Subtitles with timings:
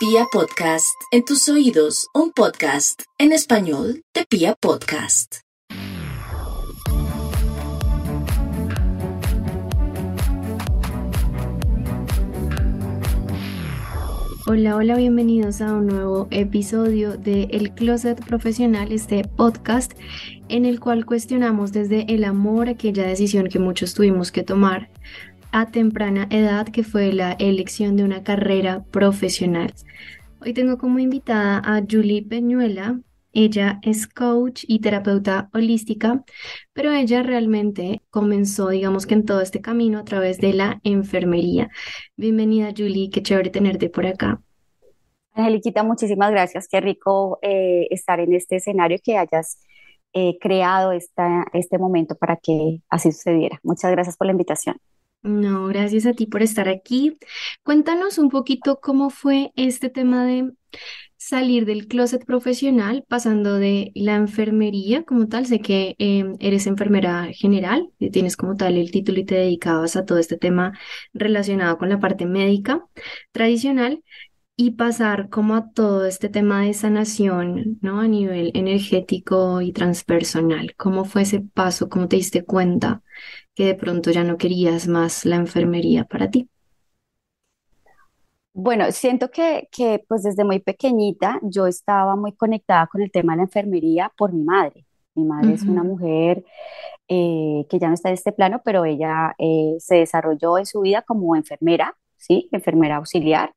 [0.00, 5.40] Pia Podcast, en tus oídos, un podcast en español de Pia Podcast.
[14.46, 19.92] Hola, hola, bienvenidos a un nuevo episodio de El Closet Profesional, este podcast
[20.48, 24.88] en el cual cuestionamos desde el amor aquella decisión que muchos tuvimos que tomar
[25.52, 29.72] a temprana edad, que fue la elección de una carrera profesional.
[30.40, 33.00] Hoy tengo como invitada a Julie Peñuela.
[33.32, 36.24] Ella es coach y terapeuta holística,
[36.72, 41.68] pero ella realmente comenzó, digamos que en todo este camino a través de la enfermería.
[42.16, 44.40] Bienvenida Julie, qué chévere tenerte por acá.
[45.32, 46.66] Angeliquita, muchísimas gracias.
[46.68, 49.60] Qué rico eh, estar en este escenario que hayas
[50.12, 53.60] eh, creado esta, este momento para que así sucediera.
[53.62, 54.76] Muchas gracias por la invitación.
[55.22, 57.18] No, gracias a ti por estar aquí.
[57.62, 60.52] Cuéntanos un poquito cómo fue este tema de
[61.18, 65.44] salir del closet profesional, pasando de la enfermería como tal.
[65.46, 69.96] Sé que em, eres enfermera general, y tienes como tal el título y te dedicabas
[69.96, 70.72] a todo este tema
[71.12, 72.86] relacionado con la parte médica
[73.32, 74.02] tradicional
[74.56, 78.00] y pasar como a todo este tema de sanación, ¿no?
[78.00, 80.74] A nivel energético y transpersonal.
[80.76, 81.88] ¿Cómo fue ese paso?
[81.88, 83.02] ¿Cómo te diste cuenta?
[83.60, 86.48] Que de pronto ya no querías más la enfermería para ti?
[88.54, 93.34] Bueno, siento que, que pues desde muy pequeñita yo estaba muy conectada con el tema
[93.34, 94.86] de la enfermería por mi madre.
[95.14, 96.42] Mi madre es una mujer
[97.06, 100.80] eh, que ya no está en este plano, pero ella eh, se desarrolló en su
[100.80, 102.48] vida como enfermera, ¿sí?
[102.52, 103.52] Enfermera auxiliar.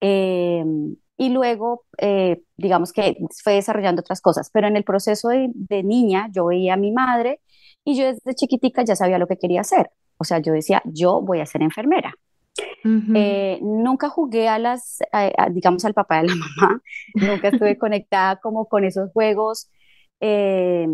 [0.00, 5.50] Em, y luego, eh, digamos que fue desarrollando otras cosas, pero en el proceso de,
[5.54, 7.40] de, niña yo veía a mi madre
[7.88, 9.90] y yo desde chiquitica ya sabía lo que quería hacer.
[10.18, 12.14] O sea, yo decía, yo voy a ser enfermera.
[12.84, 14.98] Eh, nunca jugué a las,
[15.52, 16.82] digamos, al papá de la mamá,
[17.14, 19.70] nunca estuve conectada como con esos juegos,
[20.20, 20.86] eh,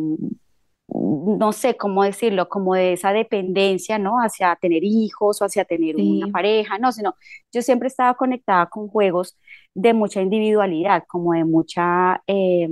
[0.87, 4.19] no sé cómo decirlo, como de esa dependencia, ¿no?
[4.19, 7.17] Hacia tener hijos o hacia tener una pareja, no, sino
[7.53, 9.37] yo siempre estaba conectada con juegos
[9.75, 12.23] de mucha individualidad, como de mucha...
[12.29, 12.69] Eh,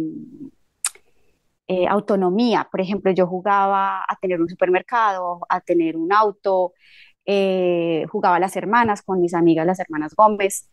[1.68, 2.68] eh, autonomía.
[2.70, 6.72] Por ejemplo, yo jugaba a tener un supermercado, a tener un auto,
[7.24, 10.68] eh, jugaba a las hermanas con mis amigas, las hermanas Gómez.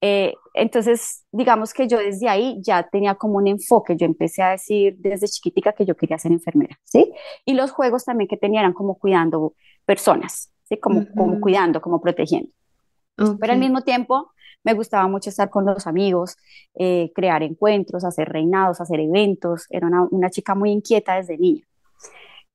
[0.00, 3.96] Eh, entonces, digamos que yo desde ahí ya tenía como un enfoque.
[3.96, 7.12] Yo empecé a decir desde chiquitica que yo quería ser enfermera, ¿sí?
[7.44, 9.54] Y los juegos también que tenía eran como cuidando
[9.86, 10.76] personas, ¿sí?
[10.78, 12.50] Como, como cuidando, como protegiendo.
[13.16, 14.32] Pero al mismo tiempo,
[14.64, 16.36] me gustaba mucho estar con los amigos,
[16.74, 19.66] eh, crear encuentros, hacer reinados, hacer eventos.
[19.70, 21.64] Era una, chica muy inquieta desde niña.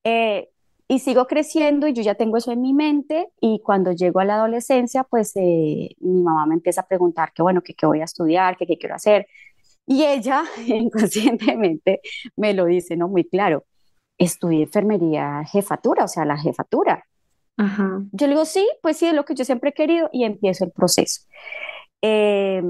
[0.03, 0.50] Eh,
[0.90, 4.25] y sigo creciendo y yo ya tengo eso en mi mente y cuando llego a
[4.25, 8.06] la adolescencia, pues eh, mi mamá me empieza a preguntar qué bueno, qué voy a
[8.06, 9.28] estudiar, qué quiero hacer.
[9.85, 12.01] Y ella inconscientemente
[12.38, 13.09] me lo dice, ¿no?
[13.09, 13.66] Muy claro,
[14.17, 17.06] estudié enfermería jefatura, o sea, la jefatura.
[18.12, 20.63] Yo le digo, sí, pues sí, es lo que yo siempre he querido y empiezo
[20.63, 21.22] el proceso.
[22.02, 22.62] Eh,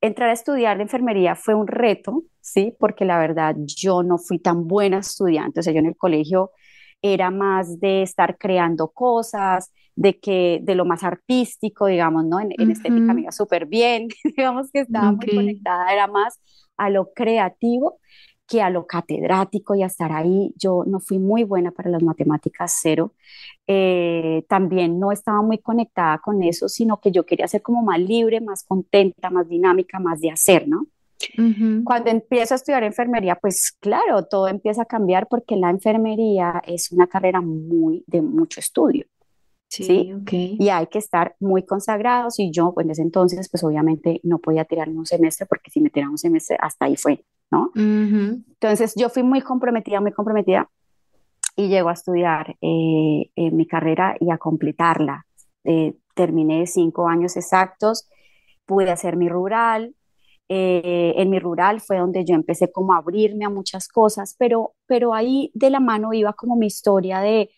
[0.00, 2.74] entrar a estudiar la enfermería fue un reto, ¿sí?
[2.78, 6.50] Porque la verdad yo no fui tan buena estudiante, o sea, yo en el colegio
[7.00, 12.40] era más de estar creando cosas, de que de lo más artístico, digamos, ¿no?
[12.40, 16.40] En, estética me iba súper bien, digamos que estaba muy conectada, era más
[16.76, 17.98] a lo creativo
[18.46, 20.52] que a lo catedrático y a estar ahí.
[20.56, 23.12] Yo no fui muy buena para las matemáticas cero.
[23.66, 28.00] Eh, también no estaba muy conectada con eso, sino que yo quería ser como más
[28.00, 30.86] libre, más contenta, más dinámica, más de hacer, ¿no?
[31.84, 36.90] Cuando empiezo a estudiar enfermería, pues claro, todo empieza a cambiar porque la enfermería es
[36.90, 39.06] una carrera muy de mucho estudio.
[39.68, 40.12] Sí,
[40.58, 44.38] Y hay que estar muy consagrados y yo, pues en ese entonces, pues obviamente no
[44.38, 47.70] podía tirarme un semestre porque si me tiraba un semestre, hasta ahí fue, ¿no?
[47.74, 50.68] Entonces yo fui muy comprometida, muy comprometida
[51.54, 55.26] y llego a estudiar eh, mi carrera y a completarla.
[55.64, 58.08] Eh, terminé cinco años exactos,
[58.66, 59.94] pude hacer mi rural.
[60.48, 64.72] Eh, en mi rural fue donde yo empecé como a abrirme a muchas cosas, pero,
[64.86, 67.50] pero ahí de la mano iba como mi historia de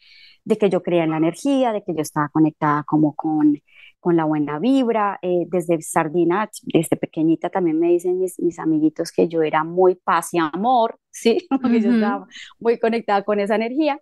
[0.45, 3.59] de que yo creía en la energía, de que yo estaba conectada como con,
[4.05, 5.19] con la buena vibra.
[5.23, 9.95] Eh, desde Sardina, desde pequeñita también me dicen mis, mis, amiguitos que yo era muy
[9.95, 11.39] paz y amor, ¿sí?
[11.49, 12.27] Porque yo estaba
[12.61, 13.99] muy conectada con esa energía.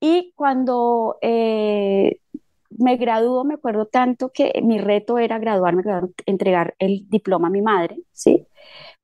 [0.00, 2.18] Y cuando eh,
[2.70, 5.84] me graduó, me acuerdo tanto que mi reto era graduarme,
[6.26, 8.48] entregar el diploma a mi madre, ¿sí?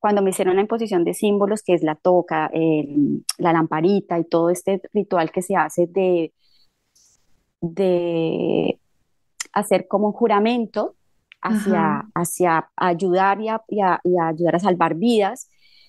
[0.00, 2.50] Cuando me hicieron la imposición de símbolos, que es la toca,
[3.38, 6.32] la lamparita y todo este ritual que se hace de
[7.60, 8.78] de
[9.56, 10.94] hacer como un juramento,
[11.40, 13.80] hacia, hacia ayudar y, y,
[14.18, 15.48] ayudar a salvar vidas.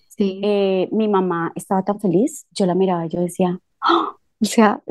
[0.09, 0.39] Sí.
[0.43, 4.15] Eh, mi mamá estaba tan feliz, yo la miraba y yo decía, ¡Ah!
[4.41, 4.81] o, sea,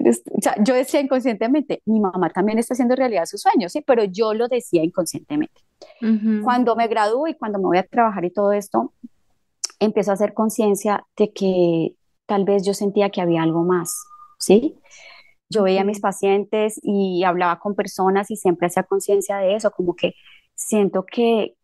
[0.61, 4.49] yo decía inconscientemente, mi mamá también está haciendo realidad sus sueños, sí, pero yo lo
[4.49, 5.63] decía inconscientemente.
[6.43, 8.93] Cuando me gradúo y cuando me voy a trabajar y todo esto,
[9.79, 11.95] empiezo a hacer conciencia de que
[12.27, 13.95] tal vez yo sentía que había algo más,
[14.39, 14.79] ¿sí?
[15.49, 19.71] Yo veía a mis pacientes y hablaba con personas y siempre hacía conciencia de eso,
[19.71, 20.15] como que
[20.55, 21.55] siento que,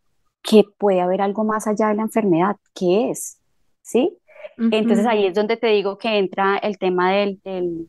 [0.43, 2.57] que puede haber algo más allá de la enfermedad.
[2.75, 3.39] ¿Qué es?
[3.83, 4.17] ¿Sí?
[4.57, 7.89] Entonces ahí es donde te digo que entra el tema del, del,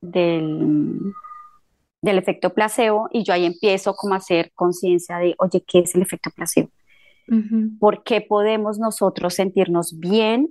[0.00, 1.14] del,
[2.18, 6.02] efecto placebo y yo ahí empiezo como a hacer conciencia de, oye, ¿qué es el
[6.02, 6.70] efecto placebo?
[7.80, 10.50] ¿Por qué podemos nosotros sentirnos bien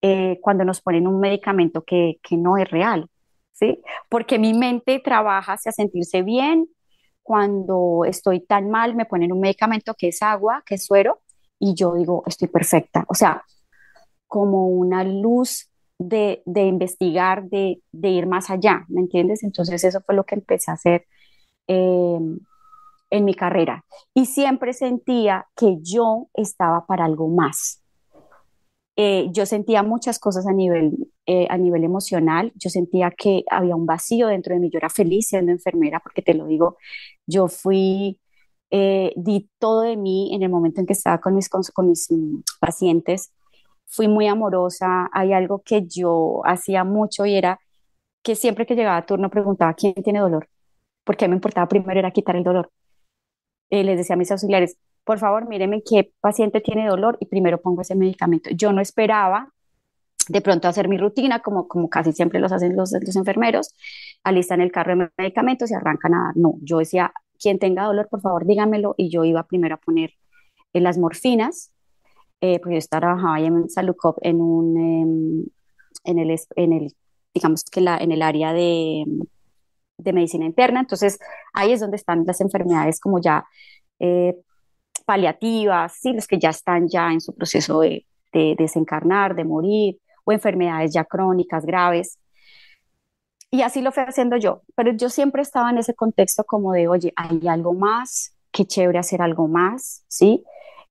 [0.00, 3.08] eh, cuando nos ponen un medicamento que, que no es real?
[3.52, 3.80] ¿Sí?
[4.08, 6.68] Porque mi mente trabaja hacia sentirse bien,
[7.22, 11.20] cuando estoy tan mal, me ponen un medicamento que es agua, que es suero,
[11.58, 13.04] y yo digo, estoy perfecta.
[13.08, 13.44] O sea,
[14.26, 19.44] como una luz de, de investigar, de, de, ir más allá, ¿me entiendes?
[19.44, 21.06] Entonces eso fue lo que empecé a hacer
[21.66, 22.40] em,
[23.10, 23.84] en mi carrera.
[24.14, 27.81] Y siempre sentía que yo estaba para algo más.
[28.96, 33.74] Eh, yo sentía muchas cosas a nivel, eh, a nivel emocional, yo sentía que había
[33.74, 36.76] un vacío dentro de mí, yo era feliz siendo enfermera, porque te lo digo,
[37.26, 38.20] yo fui,
[38.70, 42.10] eh, di todo de mí en el momento en que estaba con mis, con, mis
[42.10, 43.32] mm, pacientes,
[43.86, 47.60] fui muy amorosa, hay algo que yo hacía mucho y era
[48.22, 50.48] que siempre que llegaba a turno preguntaba quién tiene dolor,
[51.04, 52.70] porque me importaba primero era quitar el dolor.
[53.70, 57.82] les decía a mis auxiliares, por favor, mírenme qué paciente tiene dolor y primero pongo
[57.82, 58.50] ese medicamento.
[58.50, 59.52] Yo no esperaba
[60.28, 63.74] de pronto hacer mi rutina, como, como casi siempre los hacen los, los enfermeros,
[64.22, 66.32] alistan el carro de medicamentos y arrancan a.
[66.36, 70.12] No, yo decía, quien tenga dolor, por favor, dígamelo, y yo iba primero a poner
[70.72, 71.72] eh, las morfinas,
[72.40, 75.46] eh, porque yo trabajaba ahí en Salucop en un, em,
[76.04, 76.94] en, el, en el,
[77.34, 79.04] digamos que la, en el área de,
[79.98, 81.18] de medicina interna, entonces
[81.52, 83.44] ahí es donde están las enfermedades como ya
[83.98, 84.36] eh,
[85.02, 86.12] paliativas, ¿sí?
[86.12, 91.04] los que ya están ya en su proceso de, desencarnar, de morir, o enfermedades ya
[91.04, 92.18] crónicas, graves.
[93.50, 96.88] Y así lo fui haciendo yo, pero yo siempre estaba en ese contexto como de,
[96.88, 100.44] oye, hay algo más, qué chévere hacer algo más, ¿sí?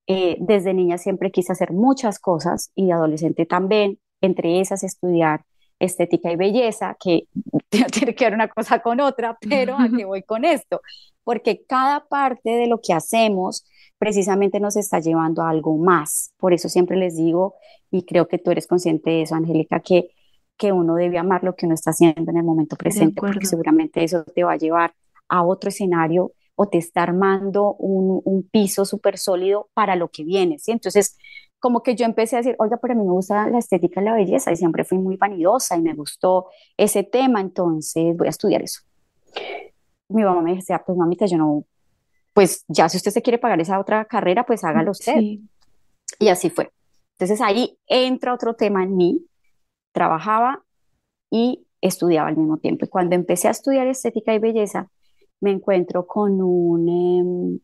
[0.05, 5.43] Eh, desde niña siempre quise hacer muchas cosas y de adolescente también, entre esas estudiar
[5.81, 7.27] estética y belleza, que
[7.91, 10.81] tiene que ver una cosa con otra, pero ¿a qué voy con esto?
[11.23, 13.65] Porque cada parte de lo que hacemos
[14.01, 16.33] precisamente nos está llevando a algo más.
[16.37, 17.53] Por eso siempre les digo,
[17.91, 20.09] y creo que tú eres consciente de eso, Angélica, que,
[20.57, 24.03] que uno debe amar lo que uno está haciendo en el momento presente, porque seguramente
[24.03, 24.95] eso te va a llevar
[25.29, 30.23] a otro escenario o te está armando un, un piso súper sólido para lo que
[30.23, 30.71] viene, ¿sí?
[30.71, 31.15] Entonces,
[31.59, 34.05] como que yo empecé a decir, oiga, pero a mí me gusta la estética y
[34.05, 38.31] la belleza y siempre fui muy vanidosa y me gustó ese tema, entonces voy a
[38.31, 38.81] estudiar eso.
[40.09, 41.65] Mi mamá me decía, pues mamita, yo no
[42.33, 45.21] pues ya si usted se quiere pagar esa otra carrera, pues hágalo usted.
[46.19, 46.71] Y así fue.
[47.17, 49.25] Entonces ahí entra otro tema en mí,
[49.91, 50.63] trabajaba
[51.29, 52.85] y estudiaba al mismo tiempo.
[52.85, 54.89] Y cuando empecé a estudiar estética y belleza,
[55.39, 57.59] me encuentro con un, em,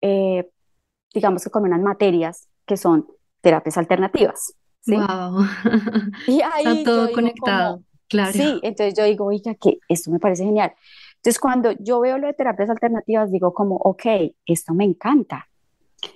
[0.00, 0.50] eh,
[1.14, 3.06] digamos que con unas materias que son
[3.40, 4.54] terapias alternativas.
[4.86, 5.44] Wow.
[6.26, 8.32] Y ahí Está todo conectado, claro.
[8.32, 10.72] Sí, entonces yo digo, oiga, que esto me parece genial.
[11.26, 14.04] Entonces, cuando yo veo lo de terapias alternativas, digo como, ok,
[14.46, 15.48] esto me encanta.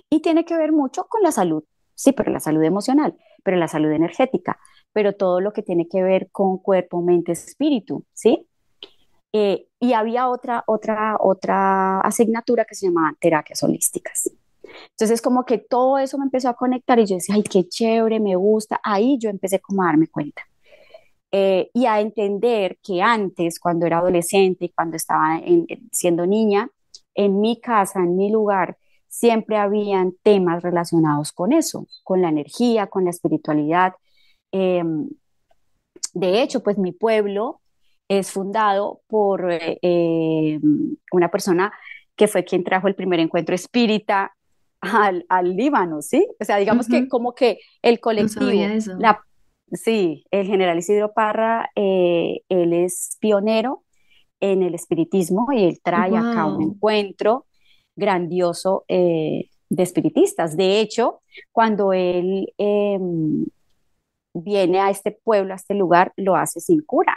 [0.09, 1.65] Y tiene que ver mucho con la salud,
[1.95, 4.57] sí, pero la salud emocional, pero la salud energética,
[4.93, 8.47] pero todo lo que tiene que ver con cuerpo, mente, espíritu, ¿sí?
[9.33, 14.31] Eh, y había otra, otra, otra asignatura que se llamaba terapias holísticas.
[14.91, 18.21] Entonces, como que todo eso me empezó a conectar y yo decía, ay, qué chévere,
[18.21, 18.79] me gusta.
[18.81, 20.43] Ahí yo empecé como a darme cuenta.
[21.31, 25.39] Eh, y a entender que antes, cuando era adolescente y cuando estaba
[25.91, 26.69] siendo niña,
[27.15, 32.87] en mi casa, en mi lugar, siempre habían temas relacionados con eso, con la energía,
[32.87, 33.93] con la espiritualidad.
[34.51, 35.09] Em,
[36.13, 37.61] de hecho, pues mi pueblo
[38.07, 41.71] es fundado por eh, em, una persona
[42.15, 44.33] que fue quien trajo el primer encuentro espírita
[44.81, 46.27] al, al Líbano, ¿sí?
[46.39, 48.49] O sea, digamos que como que el colectivo,
[48.99, 49.21] la,
[49.71, 53.83] Sí, el general Isidro Parra, eh, él es pionero
[54.39, 57.45] en el espiritismo y él trae acá un encuentro
[57.95, 60.57] grandioso eh, de espiritistas.
[60.57, 63.45] De hecho, cuando él em,
[64.33, 67.15] viene a este pueblo, a este lugar, lo hace sin cura.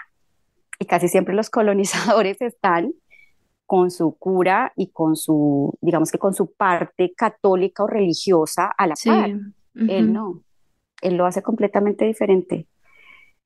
[0.78, 2.92] Y casi siempre los colonizadores están
[3.66, 8.86] con su cura y con su, digamos que con su parte católica o religiosa a
[8.86, 9.30] la par.
[9.88, 10.43] Él no,
[11.04, 12.66] él lo hace completamente diferente.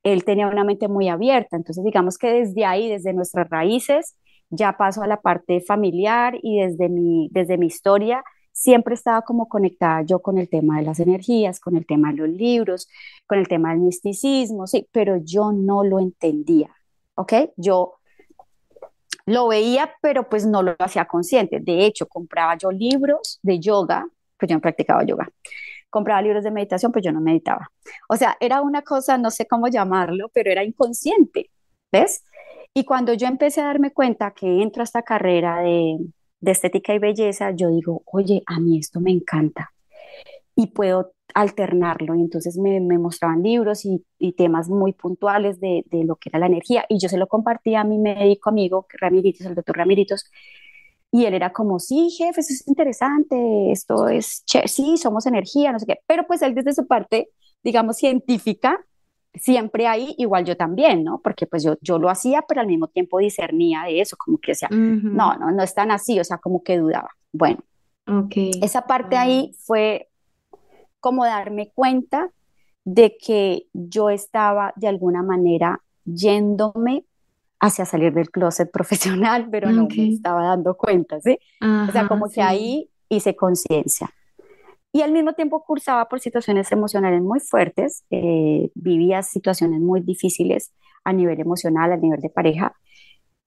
[0.03, 4.17] Él tenía una mente muy abierta, entonces digamos que desde ahí, desde nuestras raíces,
[4.49, 9.49] ya paso a la parte familiar y desde mi, desde mi historia siempre estaba como
[9.49, 12.89] conectada yo con el tema de las energías, con el tema de los libros,
[13.27, 16.71] con el tema del misticismo, sí, pero yo no lo entendía,
[17.15, 17.33] ¿ok?
[17.57, 17.99] Yo
[19.27, 21.61] lo veía, pero pues no lo hacía consciente.
[21.61, 24.07] De hecho, compraba yo libros de yoga,
[24.39, 25.31] pues yo no practicaba yoga.
[25.91, 27.71] Compraba libros de meditación, pues yo no meditaba.
[28.09, 31.51] O sea, era una cosa, no sé cómo llamarlo, pero era inconsciente,
[31.93, 32.25] ¿ves?
[32.75, 35.99] Y cuando yo empecé a darme cuenta que entro a esta carrera de,
[36.41, 39.73] de estética y belleza, yo digo, oye, a mí esto me encanta
[40.55, 42.15] y puedo alternarlo.
[42.17, 46.31] Y entonces me, me mostraban libros y, y, temas muy puntuales de, de, lo que
[46.31, 46.85] era la energía.
[46.89, 50.31] Y yo se lo compartía a mi médico amigo, Ramiritos, el doctor Ramiritos.
[51.11, 55.79] Y él era como, sí, jefe, eso es interesante, esto es, sí, somos energía, no
[55.79, 55.99] sé qué.
[56.07, 57.31] Pero pues él desde su parte,
[57.63, 58.79] digamos, científica,
[59.35, 61.21] siempre ahí, igual yo también, ¿no?
[61.21, 64.53] Porque pues yo, yo lo hacía, pero al mismo tiempo discernía de eso, como que
[64.53, 67.11] decía, no, no, no es tan así, o sea, como que dudaba.
[67.33, 67.61] Bueno,
[68.07, 68.51] okay.
[68.63, 70.09] esa parte ahí fue
[71.01, 72.31] como darme cuenta
[72.85, 77.05] de que yo estaba de alguna manera yéndome
[77.61, 81.39] hacia salir del closet profesional, pero no me estaba dando cuenta, ¿sí?
[81.61, 84.11] o sea, como que ahí hice conciencia.
[84.93, 90.73] Y al mismo tiempo cursaba por situaciones emocionales muy fuertes, eh, vivía situaciones muy difíciles
[91.05, 92.75] a nivel emocional, a nivel de pareja,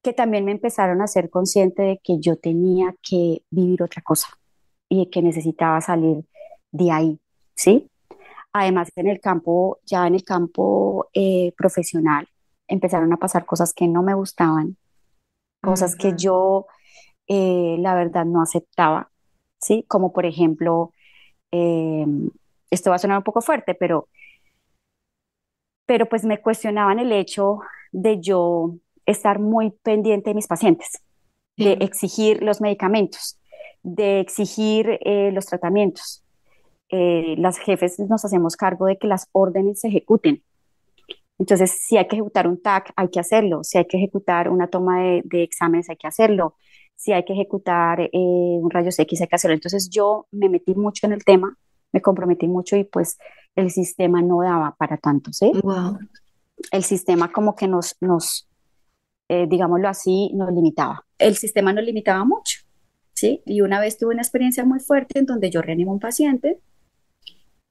[0.04, 4.28] que también me empezaron a ser consciente de que yo tenía que vivir otra cosa
[4.90, 6.26] y que necesitaba salir
[6.72, 7.20] de ahí,
[7.56, 7.88] ¿sí?
[8.54, 12.28] Además, en el campo, ya en el campo eh, profesional,
[12.72, 14.78] empezaron a pasar cosas que no me gustaban,
[15.62, 16.66] cosas que yo,
[17.28, 19.12] eh, la verdad, no aceptaba,
[19.60, 19.86] ¿sí?
[19.88, 20.94] Como por ejemplo,
[21.52, 22.06] eh,
[22.72, 24.08] esto va a sonar un poco fuerte, pero,
[25.86, 27.60] pero pues me cuestionaban el hecho
[27.92, 28.76] de yo
[29.06, 31.02] estar muy pendiente de mis pacientes,
[31.58, 33.38] de exigir los medicamentos,
[33.84, 36.24] de exigir eh, los tratamientos.
[36.90, 40.44] Eh, las jefes nos hacemos cargo de que las órdenes se ejecuten.
[41.42, 43.64] Entonces, si hay que ejecutar un TAC, hay que hacerlo.
[43.64, 46.56] Si hay que ejecutar una toma de, de exámenes, hay que hacerlo
[47.02, 49.56] si hay que ejecutar eh, un rayos X, hay que hacerlo.
[49.56, 51.58] Entonces yo me metí mucho en el tema,
[51.92, 53.18] me comprometí mucho y pues
[53.56, 55.52] el sistema no daba para tanto, ¿sí?
[55.64, 55.98] Wow.
[56.72, 58.48] El sistema como que nos, nos
[59.30, 61.04] eh, digámoslo así, nos limitaba.
[61.18, 62.60] El sistema nos limitaba mucho,
[63.16, 63.42] ¿sí?
[63.48, 66.60] Y una vez tuve una experiencia muy fuerte en donde yo reanimo a un paciente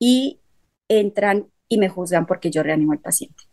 [0.01, 0.41] y
[0.89, 3.45] entran y me juzgan porque yo reanimo al paciente,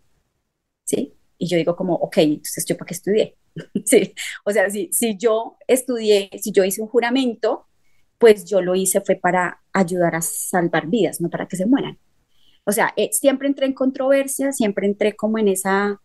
[0.87, 1.13] ¿sí?
[1.37, 3.37] Y yo digo como, ok, entonces yo para qué estudié,
[3.85, 4.13] sí,
[4.45, 7.67] o sea, si, si yo estudié, si yo hice un juramento,
[8.17, 11.99] pues yo lo hice fue para ayudar a salvar vidas, no para que se mueran.
[12.65, 16.01] O sea, eh, siempre entré en controversia, siempre entré como en esa,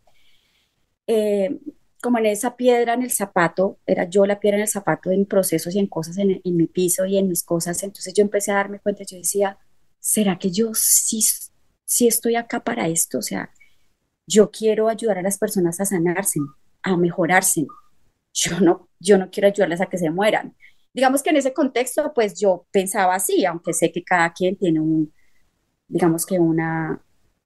[1.07, 1.59] eh,
[2.03, 5.27] como en esa piedra en el zapato, era yo la piedra en el zapato en
[5.27, 7.83] procesos y en cosas en, en mi piso y en mis cosas.
[7.83, 9.59] Entonces yo empecé a darme cuenta, yo decía,
[10.01, 11.23] ¿será que yo sí,
[11.85, 13.19] sí estoy acá para esto?
[13.19, 13.51] O sea,
[14.26, 16.41] yo quiero ayudar a las personas a sanarse,
[16.83, 17.67] a mejorarse.
[18.35, 20.55] Yo no, yo no quiero ayudarles a que se mueran.
[20.95, 24.81] Digamos que en ese contexto, pues yo pensaba así, aunque sé que cada quien tiene
[24.81, 25.12] un,
[25.88, 27.02] digamos que una,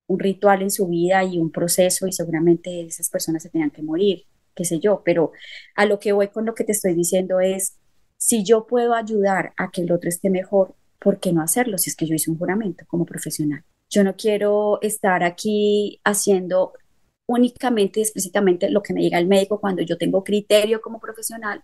[0.07, 3.83] un ritual en su vida y un proceso y seguramente esas personas se tenían que
[3.83, 5.33] morir, qué sé yo, pero
[5.75, 7.79] a lo que voy con lo que te estoy diciendo es,
[8.17, 11.91] si yo puedo ayudar a que el otro esté mejor, ¿por qué no hacerlo si
[11.91, 13.65] es que yo hice un juramento como profesional?
[13.89, 16.73] Yo no quiero estar aquí haciendo
[17.27, 21.63] únicamente y explícitamente lo que me diga el médico cuando yo tengo criterio como profesional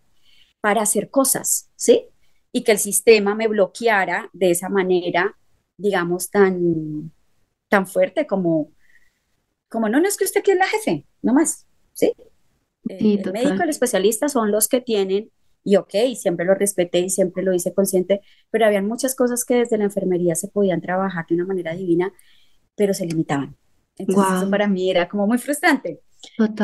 [0.61, 2.09] para hacer cosas, ¿sí?
[2.53, 5.37] Y que el sistema me bloqueara de esa manera,
[5.77, 7.13] digamos, tan,
[7.69, 8.73] tan fuerte como,
[9.69, 12.13] como no, no es que usted aquí es la jefe, no más, ¿sí?
[12.89, 15.31] el médico y el especialista son los que tienen,
[15.65, 19.57] y ok, siempre lo respeté y siempre lo hice consciente, pero habían muchas cosas que
[19.57, 22.13] desde la enfermería se podían trabajar de una manera divina,
[22.75, 23.57] pero se limitaban.
[23.97, 26.01] Entonces eso para mí era como muy frustrante.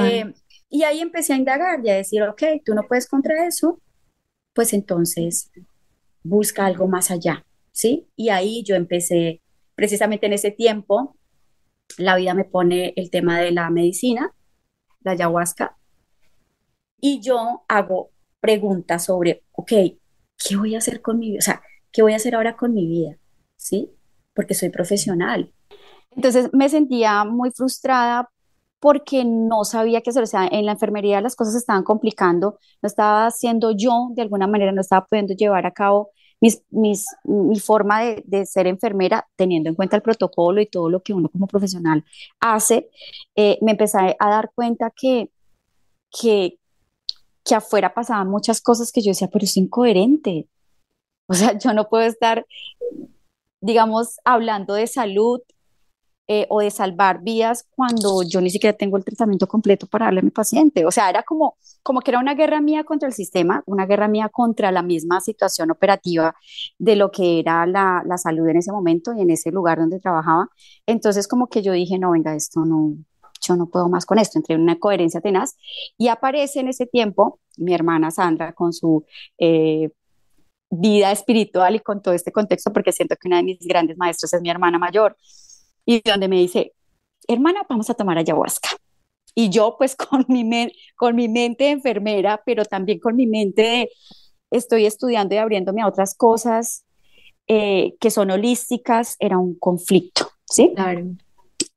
[0.02, 0.32] Eh,
[0.70, 3.80] y ahí empecé a indagar y a decir, ok, tú no puedes contra eso,
[4.52, 5.50] pues entonces
[6.22, 8.08] busca algo más allá, ¿sí?
[8.16, 9.40] Y ahí yo empecé,
[9.74, 11.16] precisamente en ese tiempo,
[11.96, 14.34] la vida me pone el tema de la medicina,
[15.00, 15.76] la ayahuasca,
[17.00, 21.38] y yo hago preguntas sobre, ok, ¿qué voy a hacer con mi vida?
[21.38, 23.18] O sea, ¿qué voy a hacer ahora con mi vida?
[23.56, 23.90] ¿Sí?
[24.34, 25.52] Porque soy profesional,
[26.10, 28.30] entonces me sentía muy frustrada
[28.80, 30.22] porque no sabía qué hacer.
[30.22, 34.22] O sea, en la enfermería las cosas se estaban complicando, no estaba haciendo yo, de
[34.22, 38.66] alguna manera, no estaba pudiendo llevar a cabo mis, mis, mi forma de, de, ser
[38.66, 42.04] enfermera, teniendo en cuenta el protocolo y todo lo que uno como profesional
[42.40, 42.88] hace,
[43.36, 45.30] eh, me empecé a dar cuenta que,
[46.10, 46.58] que,
[47.48, 50.48] que afuera pasaban muchas cosas que yo decía, pero es incoherente.
[51.28, 52.46] O sea, yo no puedo estar,
[53.60, 55.40] digamos, hablando de salud
[56.30, 60.20] eh, o de salvar vidas cuando yo ni siquiera tengo el tratamiento completo para darle
[60.20, 60.84] a mi paciente.
[60.84, 64.08] O sea, era como, como que era una guerra mía contra el sistema, una guerra
[64.08, 66.34] mía contra la misma situación operativa
[66.78, 70.00] de lo que era la, la salud en ese momento y en ese lugar donde
[70.00, 70.50] trabajaba.
[70.86, 72.96] Entonces, como que yo dije, no, venga, esto no,
[73.40, 75.56] yo no puedo más con esto, entré en una coherencia tenaz
[75.96, 79.04] y aparece en ese tiempo mi hermana Sandra con su
[79.38, 79.90] eh,
[80.70, 84.32] vida espiritual y con todo este contexto, porque siento que una de mis grandes maestros
[84.32, 85.16] es mi hermana mayor,
[85.84, 86.74] y donde me dice,
[87.26, 88.68] hermana, vamos a tomar ayahuasca.
[89.34, 93.62] Y yo pues con mi, con mi mente de enfermera, pero también con mi mente
[93.62, 93.90] de
[94.50, 96.84] estoy estudiando y abriéndome a otras cosas
[97.46, 100.72] eh, que son holísticas, era un conflicto, ¿sí?
[100.74, 101.06] Claro.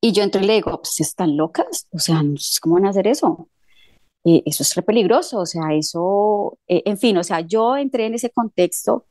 [0.02, 2.24] Y yo entré y le digo, pues están locas, o sea,
[2.62, 3.48] ¿cómo van a hacer eso?
[4.24, 8.08] Eh, eso es re peligroso, o sea, eso, eh, en fin, o sea, yo entré
[8.08, 9.06] en ese contexto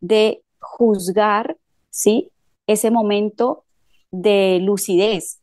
[0.00, 1.56] de juzgar,
[1.90, 2.30] ¿sí?
[2.68, 3.64] Ese momento
[4.12, 5.40] de lucidez,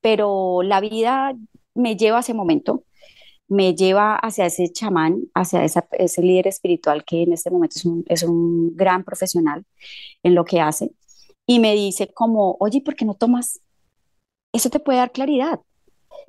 [0.00, 1.34] pero la vida
[1.74, 2.84] me lleva a ese momento,
[3.48, 8.04] me lleva hacia ese chamán, hacia ese líder espiritual que en este momento es un,
[8.08, 9.64] es un gran profesional
[10.22, 10.92] en lo que hace,
[11.46, 13.60] y me dice como, oye, ¿por qué no tomas?
[14.54, 15.60] Eso te puede dar claridad.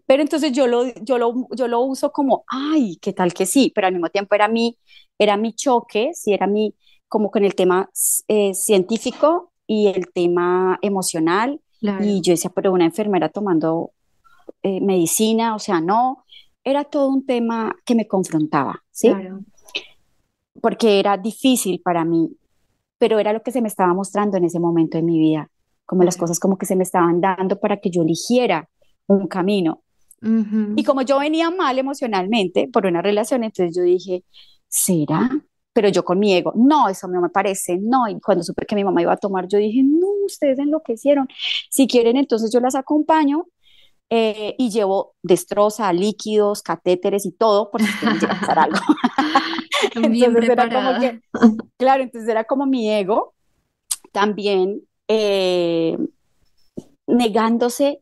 [0.05, 3.71] Pero entonces yo lo, yo lo, yo lo uso como, ay, qué tal que sí,
[3.73, 4.77] pero al mismo tiempo era mi,
[5.17, 6.75] era mi choque, sí, era mi,
[7.07, 7.89] como con el tema
[8.27, 11.61] eh, científico y el tema emocional.
[12.01, 13.91] Y yo decía, pero una enfermera tomando
[14.63, 16.25] eh, medicina, o sea, no,
[16.63, 19.13] era todo un tema que me confrontaba, ¿sí?
[20.59, 22.35] Porque era difícil para mí,
[22.97, 25.51] pero era lo que se me estaba mostrando en ese momento de mi vida,
[25.85, 28.69] como las cosas como que se me estaban dando para que yo eligiera
[29.07, 29.81] un camino.
[30.75, 34.23] Y como yo venía mal emocionalmente por una relación, entonces yo dije,
[34.67, 35.29] ¿será?
[35.71, 38.07] Pero yo con mi ego, no, eso no me parece, no.
[38.07, 41.27] Y cuando supe que mi mamá iba a tomar, yo dije, no, ustedes enloquecieron.
[41.69, 43.45] Si quieren, entonces yo las acompaño
[44.09, 48.79] eh, y llevo destroza, líquidos, catéteres y todo, por si quieren pasar algo.
[49.95, 51.21] entonces era como que,
[51.77, 53.35] claro, entonces era como mi ego
[54.11, 55.97] también eh,
[57.07, 58.01] negándose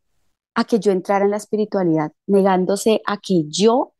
[0.55, 3.93] a que yo entrara en la espiritualidad, negándose a que yo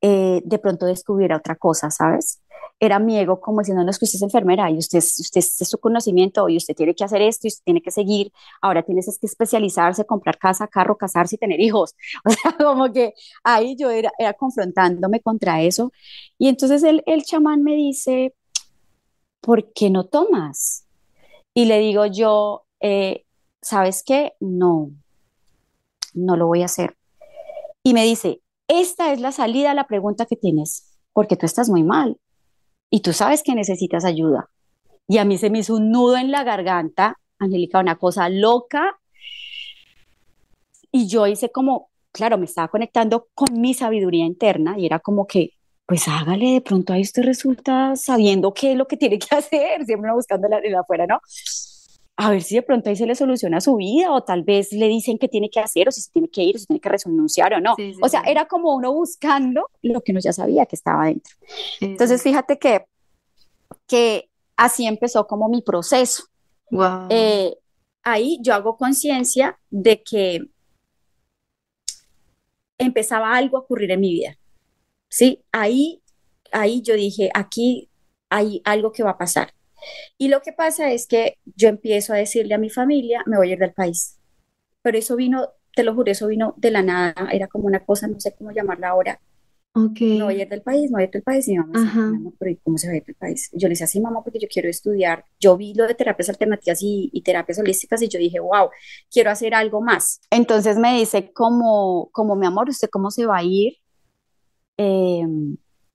[0.00, 2.40] eh, de pronto descubriera otra cosa, ¿sabes?
[2.80, 5.68] era mi ego como diciendo, no es que usted es enfermera y usted, usted es
[5.68, 9.06] su conocimiento y usted tiene que hacer esto y usted tiene que seguir, ahora tienes
[9.20, 11.94] que especializarse, comprar casa, carro, casarse y tener hijos.
[12.24, 15.92] O sea, como que ahí yo era, era confrontándome contra eso.
[16.36, 18.34] Y entonces el, el chamán me dice,
[19.40, 20.84] ¿por qué no tomas?
[21.58, 23.24] Y le digo yo, eh,
[23.60, 24.34] ¿sabes qué?
[24.38, 24.92] No,
[26.14, 26.96] no lo voy a hacer.
[27.82, 31.68] Y me dice, esta es la salida a la pregunta que tienes, porque tú estás
[31.68, 32.16] muy mal
[32.90, 34.48] y tú sabes que necesitas ayuda.
[35.08, 38.96] Y a mí se me hizo un nudo en la garganta, Angélica, una cosa loca.
[40.92, 45.26] Y yo hice como, claro, me estaba conectando con mi sabiduría interna y era como
[45.26, 45.54] que,
[45.88, 49.86] pues hágale, de pronto ahí usted resulta sabiendo qué es lo que tiene que hacer,
[49.86, 51.18] siempre buscando la, la afuera, ¿no?
[52.20, 54.88] a ver si de pronto ahí se le soluciona su vida o tal vez le
[54.88, 56.88] dicen qué tiene que hacer o si se tiene que ir o si tiene que
[56.88, 57.76] renunciar o no.
[58.02, 61.36] o sea, era como uno buscando lo que uno ya sabía que estaba dentro.
[61.80, 62.86] Entonces, fíjate que,
[63.86, 66.24] que así empezó como mi proceso.
[66.72, 67.06] Wow.
[67.08, 67.56] Eh,
[68.02, 70.40] ahí yo hago conciencia de que
[72.78, 74.36] empezaba algo a ocurrir en mi vida.
[75.08, 76.02] Sí, ahí,
[76.52, 77.90] ahí yo dije, aquí
[78.30, 79.52] hay algo que va a pasar.
[80.16, 83.50] Y lo que pasa es que yo empiezo a decirle a mi familia, me voy
[83.50, 84.18] a ir del país.
[84.82, 88.08] Pero eso vino, te lo juro, eso vino de la nada, era como una cosa,
[88.08, 89.20] no sé cómo llamarla ahora.
[89.74, 90.18] Okay.
[90.18, 91.46] Me voy a ir del país, me voy a ir del país.
[91.46, 93.48] Y mi mamá decía, pero ¿cómo se va a ir del país?
[93.52, 95.24] Yo le decía, sí, mamá, porque yo quiero estudiar.
[95.38, 98.70] Yo vi lo de terapias alternativas y, y terapias holísticas y yo dije, wow,
[99.10, 100.20] quiero hacer algo más.
[100.30, 103.74] Entonces me dice, como, como mi amor, ¿usted cómo se va a ir?
[104.78, 105.26] Eh,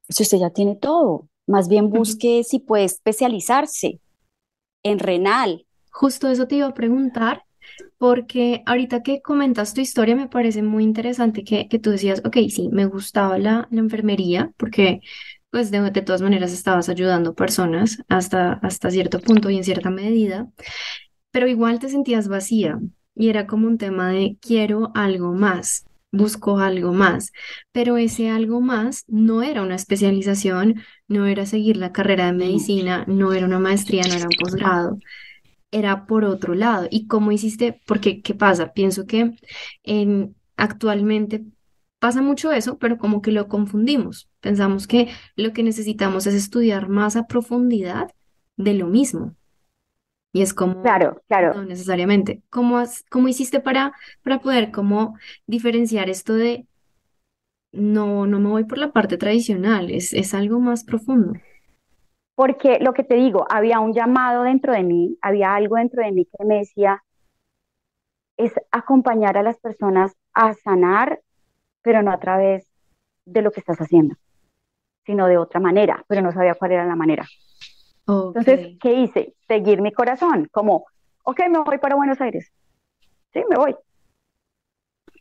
[0.09, 3.99] si usted ya tiene todo, más bien busque si puede especializarse
[4.83, 5.65] en renal.
[5.91, 7.43] Justo eso te iba a preguntar,
[7.97, 12.37] porque ahorita que comentas tu historia me parece muy interesante que, que tú decías, ok,
[12.49, 15.01] sí, me gustaba la, la enfermería, porque
[15.49, 19.89] pues de, de, todas maneras estabas ayudando personas hasta, hasta cierto punto y en cierta
[19.91, 20.49] medida,
[21.31, 22.79] pero igual te sentías vacía
[23.15, 25.85] y era como un tema de quiero algo más.
[26.13, 27.33] Buscó algo más,
[27.73, 33.03] pero ese algo más no era una especialización, no era seguir la carrera de medicina,
[33.07, 34.99] no era una maestría, no era un posgrado,
[35.71, 36.87] era por otro lado.
[36.91, 37.81] ¿Y cómo hiciste?
[37.87, 38.73] Porque, ¿qué pasa?
[38.73, 39.31] Pienso que
[39.83, 41.45] en, actualmente
[41.99, 44.29] pasa mucho eso, pero como que lo confundimos.
[44.39, 48.11] Pensamos que lo que necesitamos es estudiar más a profundidad
[48.55, 49.35] de lo mismo.
[50.33, 51.53] Y es como, Claro, claro.
[51.55, 52.43] no necesariamente.
[52.51, 53.93] ¿Cómo, has- cómo hiciste para,
[54.23, 55.17] para poder como
[55.47, 56.67] diferenciar esto de
[57.73, 61.33] no, no me voy por la parte tradicional, es, es algo más profundo?
[62.35, 66.11] Porque lo que te digo, había un llamado dentro de mí, había algo dentro de
[66.11, 67.03] mí que me decía,
[68.37, 71.19] es acompañar a las personas a sanar,
[71.83, 72.67] pero no a través
[73.25, 74.15] de lo que estás haciendo,
[75.05, 77.25] sino de otra manera, pero no sabía cuál era la manera.
[78.05, 79.33] Ok, Entonces, ¿qué hice?
[79.47, 80.85] Seguir mi corazón, como,
[81.23, 82.51] ok, me voy para Buenos Aires.
[83.31, 83.75] Sí, me voy.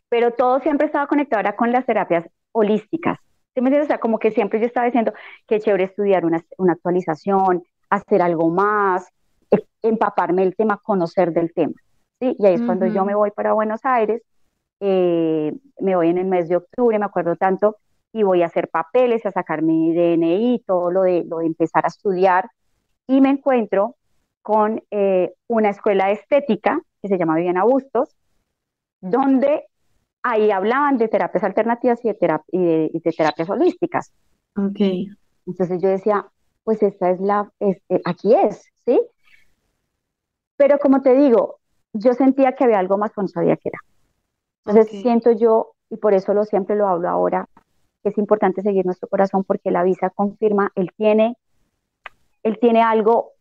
[0.09, 3.19] Pero todo siempre estaba conectado ahora con las terapias holísticas.
[3.55, 3.87] ¿Sí me entiendes?
[3.87, 5.13] O sea, como que siempre yo estaba diciendo
[5.47, 9.09] que chévere estudiar una, una actualización, hacer algo más,
[9.51, 11.75] e- empaparme el tema, conocer del tema.
[12.21, 12.37] ¿sí?
[12.39, 14.23] Y ahí es cuando yo me voy para Buenos Aires,
[14.81, 17.77] eh, me voy en el mes de octubre, me acuerdo tanto,
[18.13, 21.85] y voy a hacer papeles, a sacar mi DNI, todo lo de, lo de empezar
[21.85, 22.51] a estudiar,
[23.07, 23.97] y me encuentro
[24.43, 28.17] con eh, una escuela de estética que se llama Viviana Bustos,
[29.01, 29.65] donde
[30.23, 34.13] ahí hablaban de terapias alternativas y de, terap- y de, y de terapias holísticas.
[34.57, 34.81] ok,
[35.47, 36.27] Entonces yo decía,
[36.65, 39.01] pues esta es la, eh, aquí es, ¿sí?
[40.57, 41.59] Pero como te digo,
[41.93, 43.79] yo sentía que había algo más, pero no sabía qué era.
[44.67, 47.49] Entonces siento yo, y por eso lo siempre lo hablo ahora,
[48.03, 51.37] que es importante seguir nuestro corazón porque la visa confirma, él tiene,
[52.43, 53.33] él tiene algo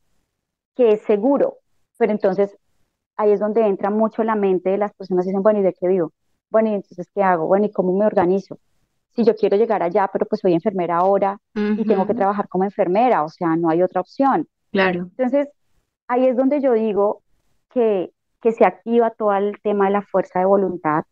[0.76, 1.58] que es seguro,
[1.98, 2.56] pero entonces
[3.18, 5.74] ahí es donde entra mucho la mente de las personas y dicen, bueno, ¿y de
[5.74, 6.12] qué vivo?
[6.50, 7.48] Bueno, ¿y entonces qué hago?
[7.48, 8.58] Bueno, ¿y cómo me organizo?
[9.16, 12.64] Si yo quiero llegar allá, pero pues soy enfermera ahora y tengo que trabajar como
[12.64, 14.48] enfermera, o sea, no hay otra opción.
[14.72, 15.50] Claro, Entonces,
[16.08, 17.22] ahí es donde yo digo
[17.74, 18.12] que,
[18.42, 21.04] que se activa todo el tema de la fuerza de voluntad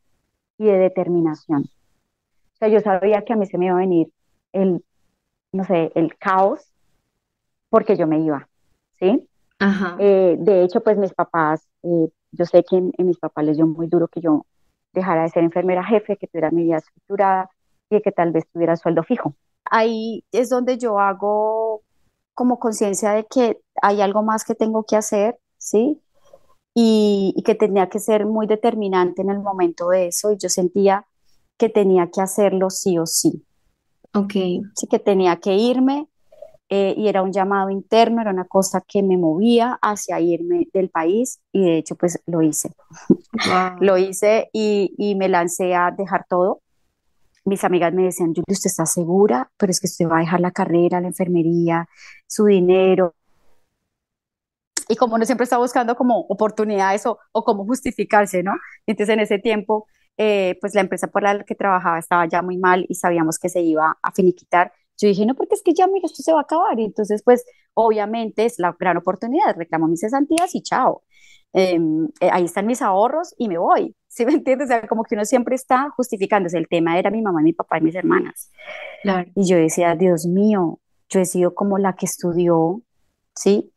[0.58, 1.64] y de determinación.
[1.64, 4.08] O sea, yo sabía que a mí se me iba a venir
[4.54, 4.84] el,
[5.52, 6.69] no sé, el caos
[7.70, 8.50] porque yo me iba,
[9.00, 9.28] ¿sí?
[9.60, 13.46] ajá, Eh, de hecho, pues mis papás, eh, yo sé que en, en mis papás
[13.46, 14.46] les dio muy duro que yo
[14.94, 17.50] dejara de ser enfermera jefe, que tuviera mi vida estructurada
[17.90, 19.36] y que tal vez tuviera sueldo fijo.
[19.66, 21.84] Ahí es donde yo hago
[22.34, 26.02] como conciencia de que hay algo más que tengo que hacer, ¿sí?
[26.76, 30.50] Y, y que tenía que ser muy determinante en el momento de eso y yo
[30.50, 31.08] sentía
[31.58, 33.46] que tenía que hacerlo sí o sí,
[34.14, 34.34] ok,
[34.76, 36.08] sí que tenía que irme
[36.70, 40.90] eh, y era un llamado interno, era una cosa que me movía hacia irme del
[40.90, 42.72] país y de hecho pues lo hice.
[43.48, 46.62] wow, Lo hice y, y me lancé a dejar todo.
[47.46, 49.50] Mis amigas me decían, Julia, ¿usted está segura?
[49.58, 51.88] Pero es que usted va a dejar la carrera, la enfermería,
[52.28, 53.16] su dinero.
[54.88, 58.54] Y como uno siempre está buscando como oportunidades o, o cómo justificarse, ¿no?
[58.86, 62.58] Entonces en ese tiempo, eh, pues la empresa por la que trabajaba estaba ya muy
[62.58, 64.72] mal y sabíamos que se iba a finiquitar.
[65.00, 66.80] Yo dije, no, porque es que ya, mira, esto se va a acabar.
[66.80, 69.56] Y entonces, pues, obviamente es la gran oportunidad.
[69.56, 71.04] Reclamo mis cesantías y chao.
[71.54, 71.80] Eh,
[72.20, 73.96] eh, ahí están mis ahorros y me voy.
[74.08, 74.68] ¿Sí me entiendes?
[74.68, 76.58] O sea, como que uno siempre está justificándose.
[76.58, 78.52] El tema era mi mamá, mi papá y mis hermanas.
[79.02, 82.82] claro, Y yo decía, Dios mío, yo he sido como la que estudió,
[83.36, 83.72] ¿sí?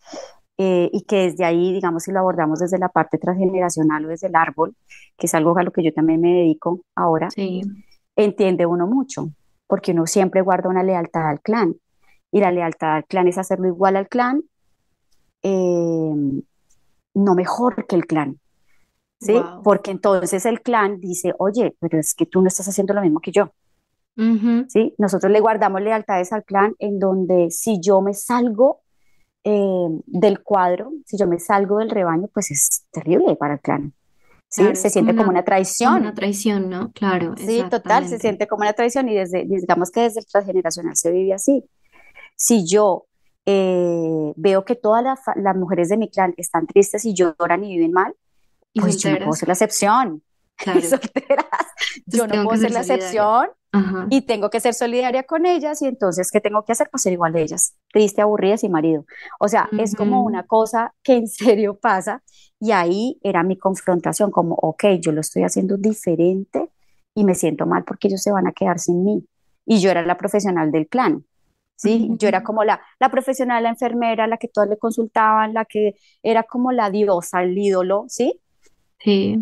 [0.59, 4.29] Eh, y que desde ahí, digamos, si lo abordamos desde la parte transgeneracional o desde
[4.29, 4.77] el árbol,
[5.17, 7.63] que es algo a lo que yo también me dedico ahora, sí,
[8.17, 9.31] entiende uno mucho,
[9.73, 11.77] porque uno siempre guarda una lealtad al clan.
[12.31, 14.43] Y la lealtad al clan es hacerlo igual al clan,
[15.43, 16.43] eh,
[17.15, 18.39] no mejor que el clan,
[19.19, 19.33] ¿sí?
[19.33, 23.01] wow, Porque entonces el clan dice, oye, pero es que tú no estás haciendo lo
[23.01, 23.55] mismo que yo.
[24.69, 24.95] ¿sí?
[24.99, 28.83] Nosotros le guardamos lealtades al clan en donde si yo me salgo
[29.43, 33.95] eh, del cuadro, si yo me salgo del rebaño, pues es terrible para el clan,
[34.53, 34.63] ¿sí?
[34.63, 36.93] claro, Se siente como una, una como una traición, traición, ¿no?
[36.93, 37.65] Claro, ¿sí?
[37.71, 41.33] Total, se siente como una traición y desde, digamos que desde el transgeneracional se vive
[41.35, 41.65] así.
[42.37, 43.07] Si yo
[43.47, 47.65] eh, veo que todas las, fa- las mujeres de mi clan están tristes y lloran
[47.65, 48.15] y viven mal,
[48.73, 50.23] y pues yo no puedo ser la excepción.
[50.55, 51.47] Claro, solteras,
[52.07, 55.87] yo no puedo ser la excepción ajá, y tengo que ser solidaria con ellas y
[55.87, 56.89] entonces, ¿qué tengo que hacer?
[56.91, 59.05] Pues ser igual de ellas, triste, aburrida, sin marido.
[59.41, 62.23] O sea, es como una cosa que en serio pasa
[62.61, 66.71] y ahí era mi confrontación, como, ok, yo lo estoy haciendo diferente
[67.15, 69.27] y me siento mal porque ellos se van a quedar sin mí.
[69.67, 71.25] Y yo era la profesional del clan,
[71.77, 72.09] ¿sí?
[72.19, 75.95] Yo era como la, la profesional, la enfermera, la que todas le consultaban, la que
[76.23, 78.41] era como la diosa, el ídolo, ¿sí?
[78.99, 79.39] sí,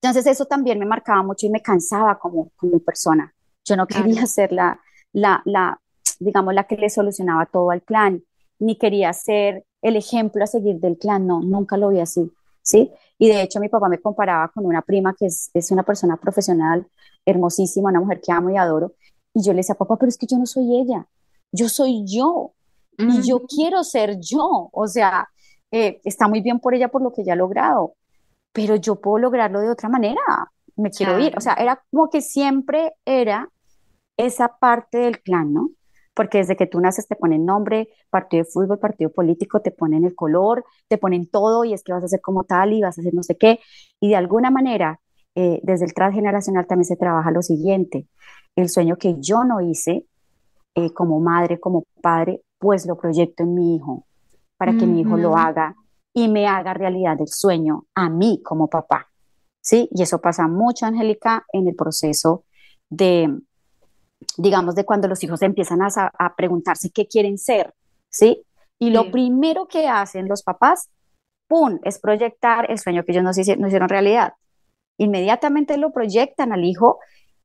[0.00, 3.32] Entonces eso también me marcaba mucho y me cansaba como, como persona.
[3.64, 4.80] Yo no quería ser la,
[5.12, 5.80] la, la,
[6.18, 8.22] digamos, la que le solucionaba todo al clan,
[8.58, 12.30] ni quería ser el ejemplo a seguir del clan, no, nunca lo vi así,
[12.62, 12.92] ¿sí?
[13.18, 16.16] Y de hecho mi papá me comparaba con una prima que es, es una persona
[16.16, 16.86] profesional
[17.24, 18.94] hermosísima, una mujer que amo y adoro,
[19.34, 21.06] y yo le decía, papá, pero es que yo no soy ella,
[21.50, 22.52] yo soy yo,
[22.98, 25.28] y yo quiero ser yo, o sea,
[25.70, 27.94] eh, está muy bien por ella por lo que ella ha logrado,
[28.52, 30.20] pero yo puedo lograrlo de otra manera,
[30.76, 33.48] me quiero ir, o sea, era como que siempre era
[34.16, 35.70] esa parte del clan, ¿no?
[36.14, 40.04] Porque desde que tú naces te ponen nombre, partido de fútbol, partido político, te ponen
[40.04, 42.98] el color, te ponen todo y es que vas a ser como tal y vas
[42.98, 43.60] a hacer no sé qué.
[44.00, 45.00] Y de alguna manera,
[45.34, 48.06] eh, desde el transgeneracional también se trabaja lo siguiente,
[48.56, 50.06] el sueño que yo no hice
[50.74, 54.06] eh, como madre, como padre, pues lo proyecto en mi hijo,
[54.58, 55.74] para que mi hijo lo haga
[56.12, 59.08] y me haga realidad el sueño a mí como papá.
[59.60, 59.88] ¿Sí?
[59.92, 62.44] Y eso pasa mucho, Angélica, en el proceso
[62.90, 63.28] de,
[64.36, 67.74] digamos, de cuando los hijos empiezan a, preguntarse qué quieren ser,
[68.08, 68.42] ¿sí?
[68.78, 70.90] Y lo primero que hacen los papás,
[71.46, 74.34] ¡pum!, es proyectar el sueño que ellos no, no hicieron realidad.
[74.98, 76.98] Inmediatamente lo proyectan al hijo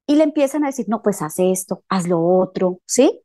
[0.08, 3.22] y le empiezan a decir, no, pues haz esto, haz lo otro, ¿sí?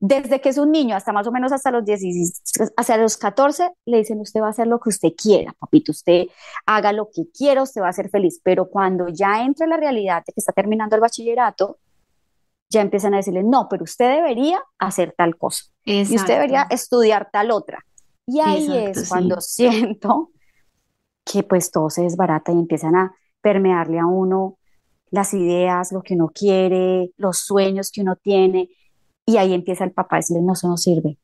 [0.00, 2.42] Desde que es un niño hasta más o menos hasta los 16,
[2.76, 6.24] hacia los 14, le dicen, usted va a hacer lo que usted quiera, papito, usted
[6.66, 8.40] haga lo que quiera, usted va a ser feliz.
[8.42, 11.78] Pero cuando ya entra la realidad de que está terminando el bachillerato,
[12.72, 15.64] ya empiezan a decirle, no, pero usted debería hacer tal cosa.
[15.84, 17.84] Y usted debería estudiar tal otra.
[18.26, 20.30] Y ahí es cuando siento
[21.24, 24.58] que pues todo se desbarata y empiezan a permearle a uno
[25.10, 28.70] las ideas, lo que uno quiere, los sueños que uno tiene.
[29.26, 31.18] Y ahí empieza el papá a decirle, no, eso no sirve.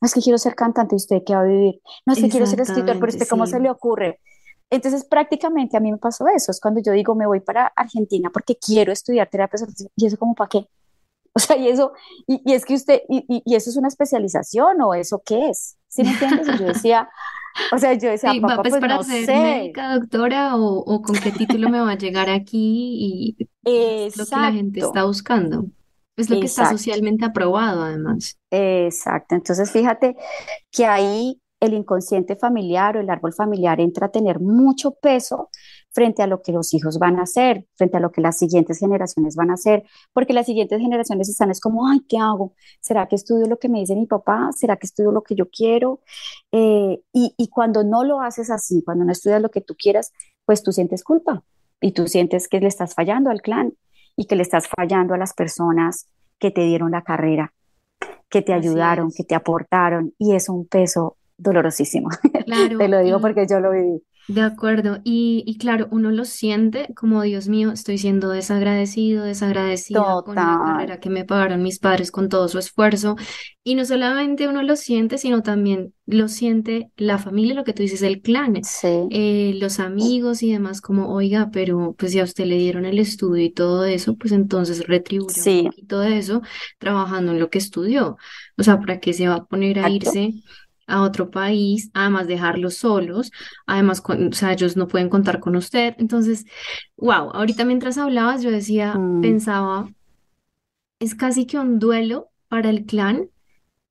[0.00, 1.80] No es que quiero ser cantante y usted qué va a vivir.
[2.04, 4.18] No es que quiero ser escritor, pero usted cómo se le ocurre.
[4.70, 6.50] Entonces prácticamente a mí me pasó eso.
[6.50, 9.60] Es cuando yo digo, me voy para Argentina porque quiero estudiar terapia.
[9.94, 10.66] Y eso como para qué.
[11.34, 11.92] O sea, y eso,
[12.26, 15.76] y, es que usted, y, y, eso es una especialización o eso qué es.
[15.86, 16.48] ¿Sí me entiendes?
[16.48, 17.08] Y yo decía,
[17.72, 19.34] o sea, yo decía, papá, pues, pues, para no ser sé.
[19.34, 24.26] médica, doctora, o, o, con qué título me va a llegar aquí y es lo
[24.26, 25.66] que la gente está buscando.
[26.16, 28.38] Es lo que está socialmente aprobado, además.
[28.50, 29.34] Exacto.
[29.34, 30.16] Entonces, fíjate
[30.70, 35.50] que ahí el inconsciente familiar o el árbol familiar entra a tener mucho peso
[35.92, 38.78] frente a lo que los hijos van a hacer, frente a lo que las siguientes
[38.78, 42.54] generaciones van a hacer, porque las siguientes generaciones están es como, ay, ¿qué hago?
[42.80, 44.50] ¿Será que estudio lo que me dice mi papá?
[44.56, 46.00] ¿Será que estudio lo que yo quiero?
[46.52, 50.12] Eh, y, y cuando no lo haces así, cuando no estudias lo que tú quieras,
[50.44, 51.42] pues tú sientes culpa
[51.80, 53.74] y tú sientes que le estás fallando al clan
[54.16, 57.52] y que le estás fallando a las personas que te dieron la carrera,
[58.28, 62.08] que te ayudaron, que te aportaron, y es un peso dolorosísimo.
[62.44, 64.02] Claro, te lo digo porque yo lo viví.
[64.30, 70.22] De acuerdo, y, y, claro, uno lo siente como, Dios mío, estoy siendo desagradecido, desagradecido
[70.22, 73.16] con la carrera que me pagaron mis padres con todo su esfuerzo.
[73.64, 77.82] Y no solamente uno lo siente, sino también lo siente la familia, lo que tú
[77.82, 78.68] dices, el clan,
[79.08, 83.00] eh, los amigos y demás, como, oiga, pero pues si a usted le dieron el
[83.00, 86.40] estudio y todo eso, pues entonces retribuye un poquito de eso
[86.78, 88.16] trabajando en lo que estudió.
[88.56, 90.34] O sea, ¿para qué se va a poner a irse?
[90.90, 93.30] A otro país, además dejarlos solos,
[93.66, 95.94] además, o sea, ellos no pueden contar con usted.
[95.98, 96.44] Entonces,
[96.96, 99.20] wow, ahorita mientras hablabas, yo decía, mm.
[99.20, 99.88] pensaba,
[100.98, 103.30] es casi que un duelo para el clan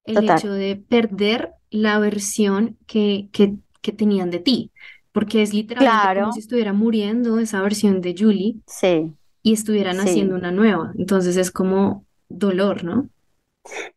[0.06, 4.72] el hecho de perder la versión que, que, que tenían de ti,
[5.12, 9.14] porque es literalmente como si estuviera muriendo esa versión de Julie sí.
[9.44, 10.94] y estuvieran haciendo una nueva.
[10.98, 13.10] Entonces es como dolor, ¿no?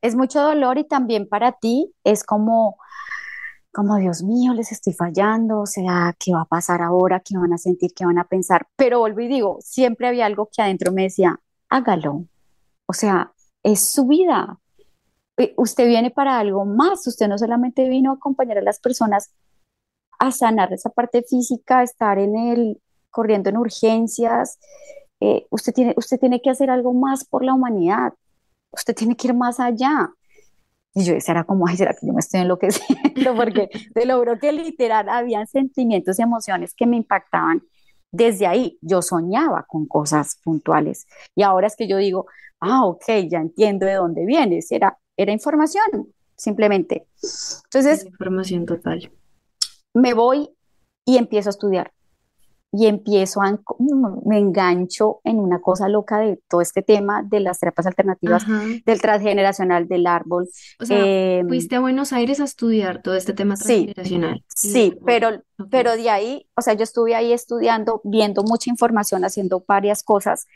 [0.02, 2.76] Es mucho dolor y también para ti es como
[3.72, 7.20] como Dios mío, les estoy fallando, o sea, ¿qué va a pasar ahora?
[7.20, 7.92] ¿Qué van a sentir?
[7.94, 8.66] ¿Qué van a pensar?
[8.76, 12.26] Pero vuelvo y digo, siempre había algo que adentro me decía, hágalo.
[12.87, 13.32] O sea,
[13.62, 14.58] es su vida.
[15.38, 19.32] Eh, usted viene para algo más, usted no solamente vino a acompañar a las personas
[20.18, 22.80] a sanar esa parte física, estar en el,
[23.11, 24.58] corriendo en urgencias.
[25.20, 28.12] Eh, usted, tiene, usted tiene que hacer algo más por la humanidad.
[28.70, 30.12] Usted tiene que ir más allá.
[30.94, 33.35] Y yo decía, era como, ay, ¿será que yo me estoy enloqueciendo?
[33.37, 37.62] Porque te logro que literal habían sentimientos y emociones que me impactaban
[38.11, 38.78] desde ahí.
[38.83, 41.07] Yo soñaba con cosas puntuales.
[41.35, 42.26] Y ahora es que yo digo,
[42.61, 44.70] ah, ok, ya entiendo de dónde vienes.
[44.70, 47.07] Era, era información, simplemente.
[47.64, 48.05] Entonces.
[48.05, 49.11] Información total.
[49.94, 50.50] Me voy
[51.05, 51.92] y empiezo a estudiar.
[52.74, 53.61] Y empiezo a,
[54.24, 58.44] me engancho en una cosa loca de todo este tema de las terapias alternativas,
[58.87, 60.48] del transgeneracional, del árbol.
[60.80, 64.42] O sea, em, fuiste a Buenos Aires a estudiar todo este tema transgeneracional.
[64.48, 69.62] Sí, pero, pero de ahí, o sea, yo estuve ahí estudiando, viendo mucha información, haciendo
[69.68, 70.46] varias cosas,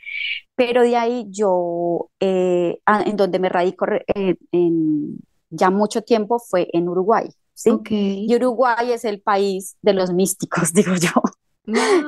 [0.55, 5.19] pero de ahí yo, eh, en donde me radico eh, en,
[5.51, 7.29] ya mucho tiempo fue en Uruguay.
[7.53, 7.71] ¿Sí?
[7.89, 11.09] Y Uruguay es el país de los místicos, digo yo.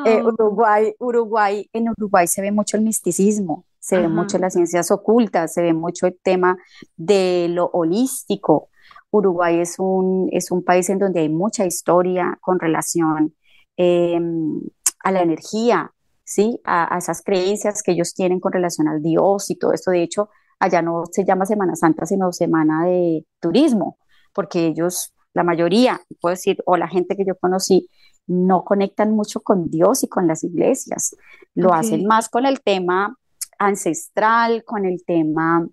[0.06, 4.90] Eh, Uruguay, Uruguay, en Uruguay se ve mucho el misticismo, se ve mucho las ciencias
[4.90, 6.58] ocultas, se ve mucho el tema
[6.96, 8.70] de lo holístico.
[9.12, 13.36] Uruguay es un, es un país en donde hay mucha historia con relación
[13.76, 14.62] em,
[15.04, 15.92] a la energía,
[16.24, 16.60] ¿sí?
[16.64, 19.92] A, esas creencias que ellos tienen con relación al Dios y todo esto.
[19.92, 23.98] De hecho, allá no se llama Semana Santa, sino Semana de Turismo,
[24.34, 27.90] porque ellos, la mayoría, puedo decir, o la gente que yo conocí,
[28.30, 31.16] no conectan mucho con Dios y con las iglesias.
[31.56, 33.18] Lo hacen más con el tema
[33.58, 35.68] ancestral, con el tema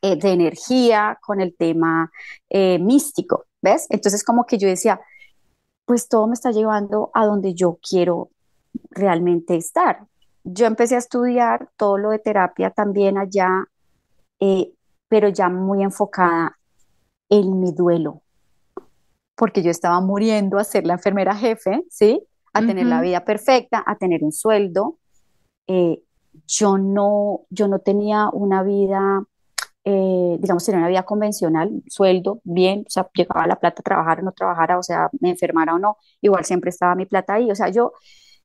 [0.00, 2.10] eh, de energía, con el tema
[2.48, 3.86] eh, místico, ¿ves?
[3.90, 5.00] Entonces como que yo decía,
[5.84, 8.30] pues todo me está llevando a donde yo quiero
[8.90, 10.06] realmente estar.
[10.44, 13.66] Yo empecé a estudiar todo lo de terapia también allá,
[14.40, 14.72] eh,
[15.08, 16.58] pero ya muy enfocada
[17.28, 18.21] en mi duelo,
[19.34, 22.22] porque yo estaba muriendo a ser la enfermera jefe, ¿sí?
[22.52, 24.98] A tener la vida perfecta, a tener un sueldo.
[25.66, 26.02] Eh,
[26.46, 29.24] yo, no, yo no tenía una vida,
[29.84, 34.24] eh, digamos, tenía una vida convencional, sueldo, bien, o sea, llegaba la plata, trabajara o
[34.24, 37.54] no trabajara, o sea, me enfermara o no, igual siempre estaba mi plata ahí, o
[37.54, 37.92] sea, yo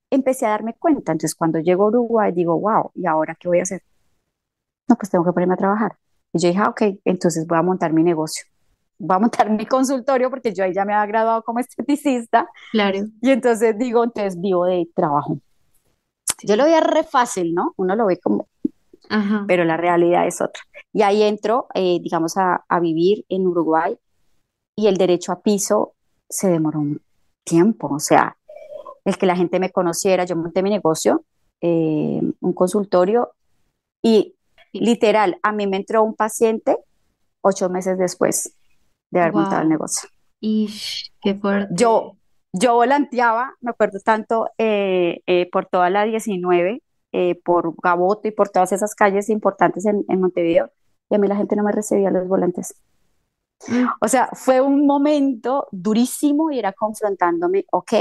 [0.09, 3.59] empecé a darme cuenta, entonces cuando llego a Uruguay digo, wow, ¿y ahora qué voy
[3.59, 3.83] a hacer?
[4.87, 5.97] No, pues tengo que ponerme a trabajar.
[6.31, 8.45] Y yo dije, ah, ok, entonces voy a montar mi negocio
[8.99, 12.47] voy a montar mi consultorio porque yo ahí ya me había graduado como esteticista.
[12.71, 12.99] Claro.
[13.21, 15.39] Y entonces digo, entonces vivo de trabajo.
[16.43, 17.73] Yo lo veía re fácil, ¿no?
[17.77, 18.47] Uno lo ve como,
[19.09, 19.45] Ajá.
[19.47, 20.61] pero la realidad es otra.
[20.93, 23.97] Y ahí entro, eh, digamos, a, a, vivir en Uruguay
[24.75, 25.93] y el derecho a piso
[26.29, 27.01] se demoró un
[27.43, 28.37] tiempo, o sea,
[29.05, 31.23] el que la gente me conociera, yo monté mi negocio,
[31.61, 33.31] eh, un consultorio
[34.03, 34.35] y
[34.73, 36.77] literal, a mí me entró un paciente
[37.41, 38.53] ocho meses después
[39.09, 40.09] de haber montado el negocio.
[40.39, 40.73] Y
[41.21, 41.73] qué fuerte.
[41.75, 42.15] Yo,
[42.53, 46.81] yo volanteaba, me acuerdo tanto, eh, eh, por toda la 19,
[47.13, 50.69] eh, por Gaboto y por todas esas calles importantes en, en, Montevideo,
[51.09, 52.75] y a mí la gente no me recibía los volantes.
[53.67, 53.85] Mm.
[54.01, 57.93] O sea, fue un momento durísimo y era confrontándome, ok,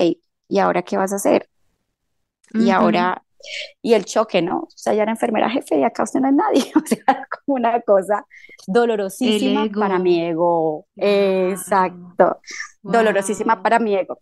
[0.48, 1.48] ¿y ahora qué vas a hacer?
[2.52, 3.22] Y ahora
[3.82, 4.60] y el choque, ¿no?
[4.60, 7.56] O sea, ya era enfermera jefe y acá usted no es nadie, o sea, como
[7.56, 8.24] una cosa
[8.66, 12.40] dolorosísima para mi ego, exacto,
[12.82, 14.18] dolorosísima para mi ego.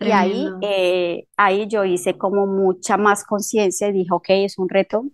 [0.00, 4.68] Y ahí, eh, ahí yo hice como mucha más conciencia y dije, ok, es un
[4.68, 5.04] reto,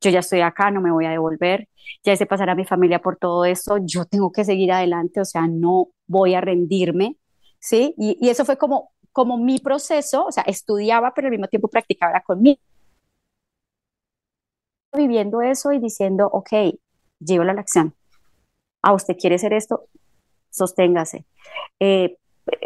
[0.00, 1.68] yo ya estoy acá, no me voy a devolver,
[2.02, 5.24] ya hice pasar a mi familia por todo esto, yo tengo que seguir adelante, o
[5.24, 7.16] sea, no voy a rendirme,
[7.60, 7.94] ¿sí?
[7.96, 11.68] Y, y eso fue como como mi proceso, o sea, estudiaba, pero al mismo tiempo
[11.68, 12.60] practicaba conmigo.
[14.92, 16.50] Viviendo eso y diciendo, ok,
[17.20, 17.94] llevo la acción.
[18.82, 19.88] Ah, usted quiere hacer esto,
[20.50, 21.24] sosténgase.
[21.80, 22.18] Eh,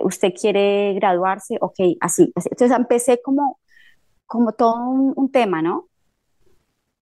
[0.02, 3.60] usted quiere graduarse, ok, así, Entonces empecé como,
[4.26, 5.86] como todo un, un, tema, ¿no?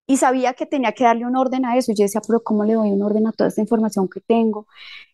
[0.06, 1.92] Y sabía que tenía que darle un orden a eso.
[1.96, 4.66] Yo decía, pero ¿cómo le doy un orden a toda esta información que tengo?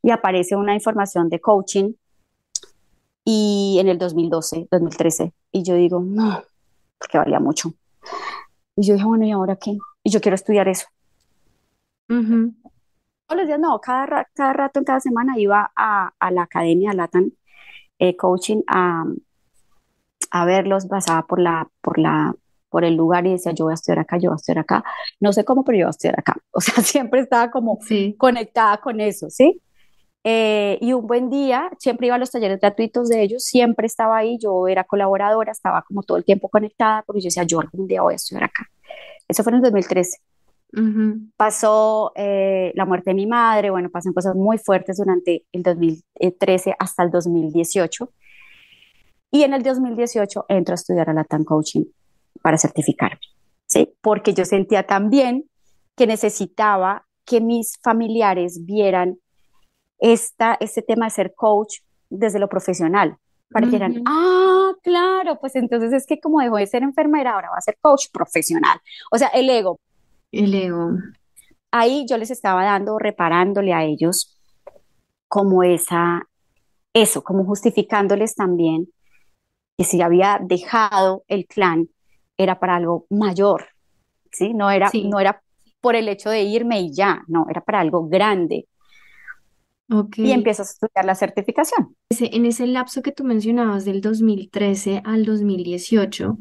[0.03, 1.95] Y aparece una información de coaching
[3.25, 5.33] y en el 2012, 2013.
[5.53, 6.43] Y yo digo, no,
[6.99, 7.75] porque valía mucho.
[8.77, 9.79] Y yo dije, bueno, ¿y ahora qué?
[10.03, 10.87] Y yo quiero estudiar eso.
[13.27, 16.93] Todos los días, no, cada, cada rato, en cada semana iba a, a la academia
[16.93, 17.35] Latin
[17.99, 19.05] eh, Coaching a,
[20.31, 22.35] a verlos, pasaba por la, por la,
[22.69, 24.85] por el lugar y decía, yo voy a estudiar acá, yo voy a estudiar acá.
[25.21, 26.37] No sé cómo, pero yo voy a estudiar acá.
[26.51, 27.79] O sea, siempre estaba como
[28.19, 29.61] conectada con eso, ¿sí?
[30.27, 34.17] Eh, y un buen día, siempre iba a los talleres gratuitos de ellos, siempre estaba
[34.17, 37.87] ahí, yo era colaboradora, estaba como todo el tiempo conectada, porque yo decía, yo algún
[37.87, 38.67] día voy a estudiar acá.
[39.29, 40.19] Eso fue en el 2013.
[41.37, 46.75] Pasó eh, la muerte de mi madre, bueno, pasan cosas muy fuertes durante el 2013
[46.79, 48.11] hasta el 2018.
[49.31, 51.85] Y en el 2018 entro a estudiar a Latam Coaching
[52.43, 53.21] para certificarme,
[53.67, 53.95] ¿sí?
[54.01, 55.45] Porque yo sentía también
[55.97, 59.19] que necesitaba que mis familiares vieran
[59.99, 61.79] esta, este tema de ser coach
[62.11, 63.17] desde lo profesional,
[63.51, 67.51] para que digan, ah, claro, pues entonces es que como dejó de ser enfermera, ahora
[67.51, 68.79] va a ser coach profesional.
[69.11, 69.79] O sea, el ego.
[70.33, 70.91] El ego.
[71.71, 74.39] Ahí yo les estaba dando, reparándole a ellos
[75.29, 76.29] como esa,
[76.93, 78.89] eso, como justificándoles también
[79.77, 81.89] que si había dejado el clan
[82.37, 83.67] era para algo mayor,
[84.31, 84.55] ¿sí?
[84.55, 85.43] No era, no era
[85.81, 88.67] por el hecho de irme y ya, no, era para algo grande.
[90.17, 91.97] Y empiezas a estudiar la certificación.
[92.09, 96.39] en ese lapso que tú mencionabas del 2013 al 2018,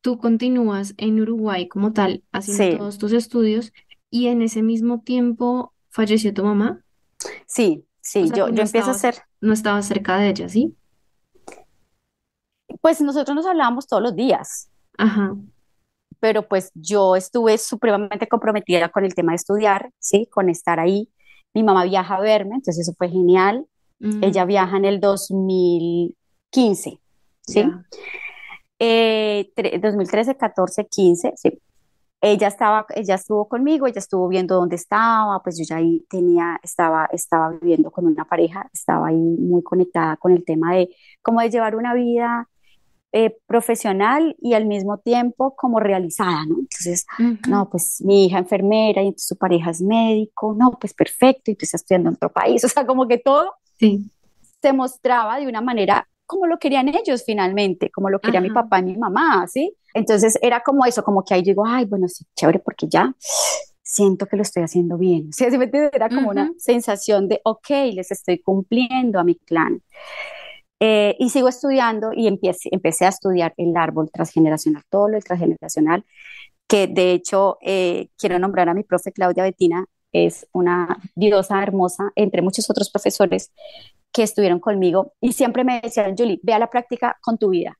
[0.00, 3.72] tú continúas en Uruguay como tal, haciendo todos tus estudios,
[4.10, 6.84] y en ese mismo tiempo falleció tu mamá.
[7.46, 9.16] Sí, sí, yo, yo empiezo a hacer...
[9.40, 10.76] No estaba cerca de ella, ¿sí?
[12.80, 14.70] Pues nosotros nos hablábamos todos los días.
[14.98, 15.34] Ajá.
[16.20, 20.28] Pero pues yo estuve supremamente comprometida con el tema de estudiar, ¿sí?
[20.30, 21.08] Con estar ahí.
[21.54, 23.66] Mi mamá viaja a verme, entonces eso fue genial.
[23.98, 24.24] Mm.
[24.24, 27.00] Ella viaja en el 2015,
[27.46, 27.64] ¿sí?
[29.80, 31.60] 2013, 14, 15, sí.
[32.20, 36.60] Ella estaba, ella estuvo conmigo, ella estuvo viendo dónde estaba, pues yo ya ahí tenía,
[36.62, 41.40] estaba, estaba viviendo con una pareja, estaba ahí muy conectada con el tema de cómo
[41.40, 42.48] de llevar una vida
[43.12, 46.56] eh, profesional y al mismo tiempo como realizada, ¿no?
[46.60, 47.06] Entonces,
[47.46, 51.64] no, pues mi hija enfermera y su pareja es médico, no, pues perfecto, y tú
[51.64, 54.10] estás estudiando en otro país, o sea, como que todo sí.
[54.62, 58.78] se mostraba de una manera como lo querían ellos finalmente, como lo quería mi papá
[58.78, 59.76] y mi mamá, ¿sí?
[59.92, 63.14] Entonces era como eso, como que ahí digo, ay, bueno, sí, chévere, porque ya
[63.82, 65.28] siento que lo estoy haciendo bien.
[65.28, 69.82] O sea, era como una sensación de, ok, les estoy cumpliendo a mi clan.
[70.84, 76.04] Eh, y sigo estudiando y empecé, empecé a estudiar el árbol transgeneracional, todo lo transgeneracional,
[76.66, 82.10] que de hecho eh, quiero nombrar a mi profe Claudia Betina, es una diosa hermosa,
[82.16, 83.52] entre muchos otros profesores
[84.10, 87.78] que estuvieron conmigo y siempre me decían, Julie, ve a la práctica con tu vida,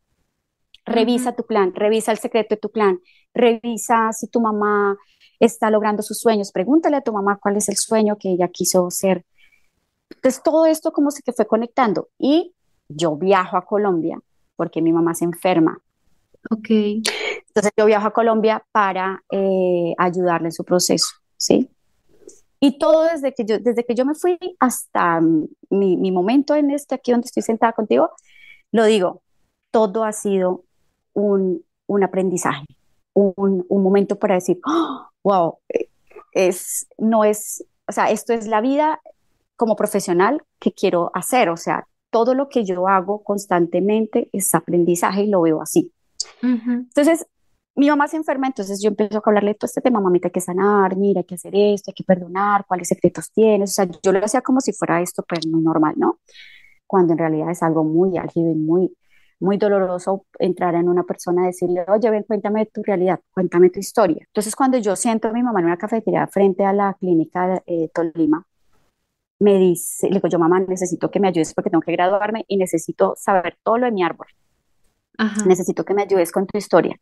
[0.84, 3.00] revisa tu plan, revisa el secreto de tu plan,
[3.34, 4.96] revisa si tu mamá
[5.40, 8.92] está logrando sus sueños, pregúntale a tu mamá cuál es el sueño que ella quiso
[8.92, 9.24] ser.
[10.08, 12.54] Entonces todo esto como se que fue conectando y
[12.94, 14.18] yo viajo a Colombia
[14.56, 15.78] porque mi mamá se enferma.
[16.50, 16.68] Ok.
[16.70, 21.70] Entonces yo viajo a Colombia para eh, ayudarle en su proceso, ¿sí?
[22.60, 26.70] Y todo desde que yo, desde que yo me fui hasta mi, mi momento en
[26.70, 28.10] este, aquí donde estoy sentada contigo,
[28.70, 29.22] lo digo,
[29.70, 30.64] todo ha sido
[31.12, 32.64] un, un aprendizaje,
[33.14, 34.60] un, un, momento para decir,
[35.24, 35.88] wow, eh,
[36.32, 39.00] es, no es, o sea, esto es la vida
[39.56, 45.22] como profesional que quiero hacer, o sea, todo lo que yo hago constantemente es aprendizaje
[45.22, 45.92] y lo veo así.
[46.42, 47.26] Entonces,
[47.74, 50.32] mi mamá se enferma, entonces yo empiezo a hablarle de todo este tema, mamita, hay
[50.32, 53.88] que sanar, mira, hay que hacer esto, hay que perdonar, cuáles secretos tienes, o sea,
[54.02, 56.18] yo lo hacía como si fuera esto, pues muy normal, ¿no?
[56.86, 58.94] Cuando en realidad es algo muy álgido y muy,
[59.40, 63.80] muy doloroso entrar en una persona y decirle, oye, ven, cuéntame tu realidad, cuéntame tu
[63.80, 64.22] historia.
[64.26, 67.62] Entonces, cuando yo siento a mi mamá en una cafetería frente a la clínica de
[67.66, 68.46] eh, Tolima,
[69.42, 72.56] me dice, le digo yo, mamá, necesito que me ayudes porque tengo que graduarme y
[72.56, 74.28] necesito saber todo lo de mi árbol.
[75.46, 76.96] Necesito que me ayudes con tu historia.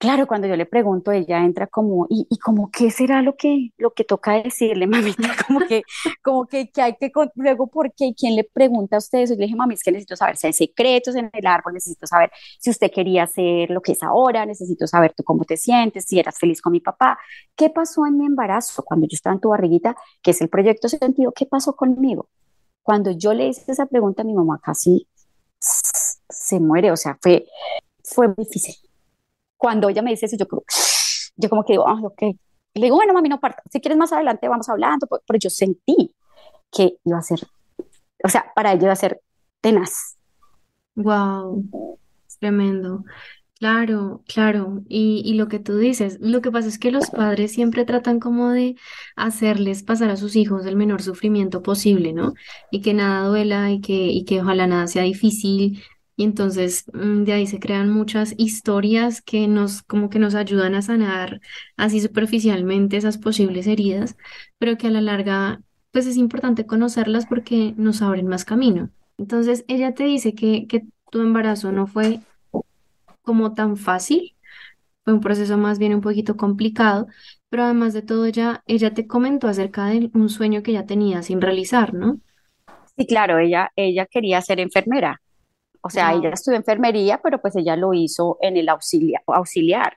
[0.00, 3.68] Claro, cuando yo le pregunto, ella entra como, ¿y, y como qué será lo que,
[3.76, 5.28] lo que toca decirle, mamita?
[5.46, 5.82] Como que,
[6.22, 8.14] como que, que hay que, luego, ¿por qué?
[8.16, 9.34] ¿Quién le pregunta a usted eso?
[9.34, 12.06] Y le dije, mami, es que necesito saber si hay secretos en el árbol, necesito
[12.06, 16.06] saber si usted quería hacer lo que es ahora, necesito saber tú cómo te sientes,
[16.06, 17.18] si eras feliz con mi papá.
[17.54, 20.88] ¿Qué pasó en mi embarazo cuando yo estaba en tu barriguita, que es el proyecto
[20.88, 21.32] sentido?
[21.32, 22.30] ¿Qué pasó conmigo?
[22.82, 25.06] Cuando yo le hice esa pregunta, mi mamá casi
[25.58, 27.46] se muere, o sea, fue,
[28.02, 28.76] fue difícil
[29.60, 30.62] cuando ella me dice eso, yo como,
[31.36, 32.22] yo como que digo, ah, ok.
[32.22, 33.62] Le digo, bueno, mami, no parta.
[33.70, 35.06] Si quieres más adelante, vamos hablando.
[35.06, 36.14] Pero yo sentí
[36.72, 37.40] que iba a ser,
[38.24, 39.20] o sea, para ella iba a ser
[39.60, 40.16] tenaz.
[40.94, 41.62] Wow,
[42.38, 43.04] tremendo.
[43.58, 44.82] Claro, claro.
[44.88, 48.18] Y, y, lo que tú dices, lo que pasa es que los padres siempre tratan
[48.18, 48.76] como de
[49.14, 52.32] hacerles pasar a sus hijos el menor sufrimiento posible, ¿no?
[52.70, 55.84] Y que nada duela y que, y que ojalá nada sea difícil
[56.20, 60.74] y entonces mm, de ahí se crean muchas historias que nos, como que nos ayudan
[60.74, 61.40] a sanar
[61.78, 64.18] así superficialmente esas posibles heridas,
[64.58, 65.62] pero que a la larga,
[65.92, 68.90] pues es importante conocerlas porque nos abren más camino.
[69.16, 72.20] Entonces ella te dice que, que tu embarazo no fue
[73.22, 74.36] como tan fácil,
[75.04, 77.06] fue un proceso más bien un poquito complicado,
[77.48, 81.22] pero además de todo ella, ella te comentó acerca de un sueño que ya tenía
[81.22, 82.20] sin realizar, ¿no?
[82.98, 85.22] Sí, claro, ella, ella quería ser enfermera.
[85.82, 89.96] O sea, ella estudió enfermería, pero pues ella lo hizo en el auxiliar, auxiliar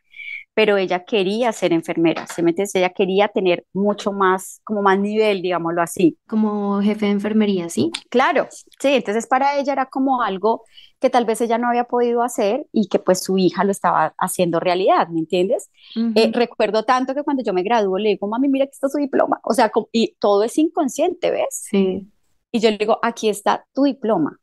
[0.54, 5.42] pero ella quería ser enfermera, ¿se me Ella quería tener mucho más, como más nivel,
[5.42, 6.18] digámoslo así.
[6.28, 7.92] Como jefe de enfermería, ¿sí?
[8.10, 10.64] Claro, sí, entonces para ella era como algo
[11.00, 14.14] que tal vez ella no había podido hacer y que pues su hija lo estaba
[14.18, 15.70] haciendo realidad, ¿me entiendes?
[16.16, 19.00] Eh, recuerdo tanto que cuando yo me graduó le digo, mami, mira que está su
[19.00, 21.68] diploma, o sea, y todo es inconsciente, ¿ves?
[21.70, 22.08] Sí.
[22.52, 24.40] Y yo le digo, aquí está tu diploma,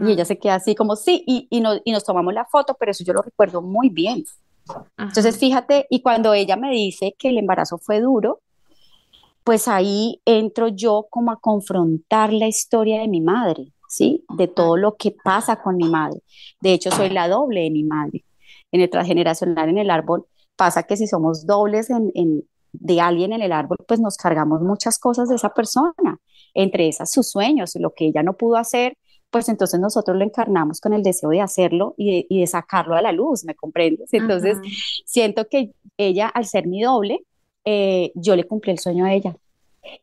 [0.00, 2.92] Y ella se queda así como, sí, y, y, y nos tomamos la foto, pero
[2.92, 4.24] eso yo lo recuerdo muy bien.
[4.96, 8.40] Entonces, fíjate, y cuando ella me dice que el embarazo fue duro,
[9.44, 14.24] pues ahí entro yo como a confrontar la historia de mi madre, ¿sí?
[14.36, 16.20] De todo lo que pasa con mi madre.
[16.60, 18.24] De hecho, soy la doble de mi madre.
[18.70, 20.26] En el transgeneracional, en el árbol,
[20.56, 24.98] pasa que si somos dobles en, de alguien en el árbol, pues nos cargamos muchas
[24.98, 26.20] cosas de esa persona,
[26.54, 28.96] entre esas sus sueños, lo que ella no pudo hacer,
[29.32, 33.12] pues entonces nosotros lo encarnamos con el deseo de hacerlo y de, sacarlo a la
[33.12, 34.12] luz, ¿me comprendes?
[34.12, 34.58] Entonces
[35.06, 37.24] siento que ella, al ser mi doble,
[37.64, 39.34] eh, yo le cumplí el sueño a ella.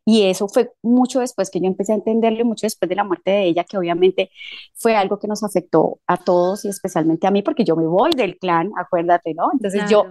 [0.04, 3.30] Y eso fue mucho después que yo empecé a entenderlo, mucho después de la muerte
[3.30, 4.32] de ella, que obviamente
[4.74, 8.12] fue algo que nos afectó a todos y especialmente a mí, porque yo me voy
[8.16, 9.52] del clan, acuérdate, ¿no?
[9.54, 10.08] Entonces yo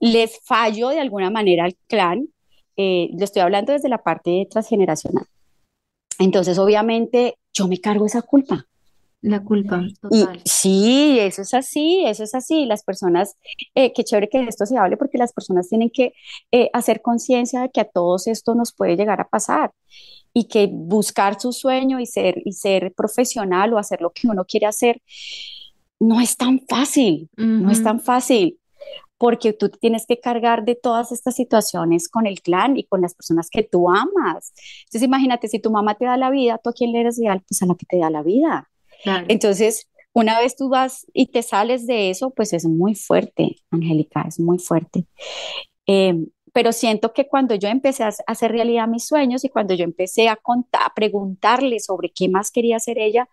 [0.00, 2.28] les fallo de alguna manera al clan,
[2.76, 5.24] eh, le estoy hablando desde la parte transgeneracional.
[6.18, 8.66] Entonces, obviamente, yo me cargo esa culpa.
[9.20, 10.42] La culpa, total.
[10.44, 12.66] sí, eso es así, eso es así.
[12.66, 13.36] Las personas,
[13.74, 16.12] eh, qué chévere que esto se hable porque las personas tienen que
[16.52, 19.72] eh, hacer conciencia de que a todos esto nos puede llegar a pasar
[20.34, 24.44] y que buscar su sueño y ser, y ser profesional o hacer lo que uno
[24.44, 25.00] quiere hacer
[26.00, 28.58] no es tan fácil, no es tan fácil
[29.18, 33.14] porque tú tienes que cargar de todas estas situaciones con el clan y con las
[33.14, 34.52] personas que tú amas.
[34.80, 37.42] Entonces imagínate, si tu mamá te da la vida, ¿tú a quién le eres real?
[37.46, 38.70] Pues a la que te da la vida.
[39.28, 44.24] Entonces, una vez tú vas y te sales de eso, pues es muy fuerte, Angélica,
[44.26, 45.06] es muy fuerte.
[45.86, 49.84] Em, pero siento que cuando yo empecé a hacer realidad mis sueños y cuando yo
[49.84, 50.38] empecé a,
[50.72, 53.28] a preguntarle sobre qué más quería hacer ella,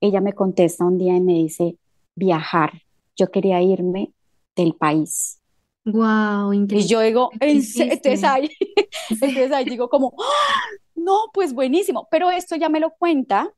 [0.00, 1.76] ella me contesta un día y me dice,
[2.14, 2.82] viajar.
[3.18, 4.12] Yo quería irme
[4.56, 5.40] del país.
[5.84, 6.84] Wow, increíble.
[6.84, 8.50] Y yo digo, entonces ahí,
[9.10, 10.60] entonces ahí digo como, ¡Ah!
[10.96, 13.48] no, pues buenísimo, pero esto ya me lo cuenta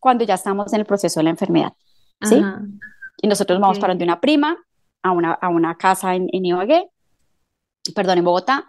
[0.00, 1.72] cuando ya estamos en el proceso de la enfermedad,
[2.22, 2.42] ¿sí?
[3.22, 4.58] Y nosotros vamos para de una prima
[5.02, 6.90] a una, a una casa en, en Ibagué,
[7.94, 8.66] perdón, en Bogotá,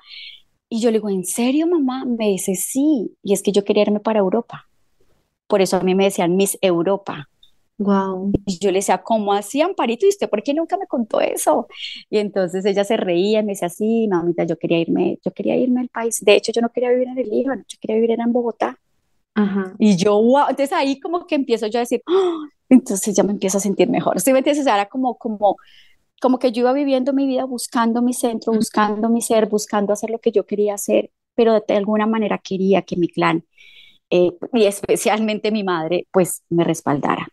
[0.70, 2.06] y yo le digo, ¿en serio, mamá?
[2.06, 4.68] Me dice, sí, y es que yo quería irme para Europa.
[5.48, 7.30] Por eso a mí me decían Miss Europa.
[7.80, 8.32] Wow.
[8.46, 10.06] Y yo le decía, ¿cómo hacían Parito?
[10.06, 11.68] ¿Y usted por qué nunca me contó eso?
[12.10, 15.56] Y entonces ella se reía y me decía, sí, mamita, yo quería irme, yo quería
[15.56, 16.20] irme al país.
[16.22, 18.80] De hecho, yo no quería vivir en el Líbano, yo quería vivir en Bogotá.
[19.36, 19.76] Ajá.
[19.78, 22.48] Y yo, wow, entonces ahí como que empiezo yo a decir, ¡Ah!
[22.70, 24.20] entonces ya me empiezo a sentir mejor.
[24.20, 24.66] ¿Sí me entiendes?
[24.66, 25.58] era como, como,
[26.20, 30.10] como que yo iba viviendo mi vida buscando mi centro, buscando mi ser, buscando hacer
[30.10, 33.44] lo que yo quería hacer, pero de alguna manera quería que mi clan
[34.10, 37.28] eh, y especialmente mi madre, pues me respaldara.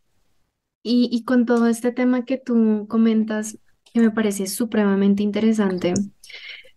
[0.86, 3.58] Y, con todo este tema que tú comentas,
[3.92, 5.94] que me parece supremamente interesante,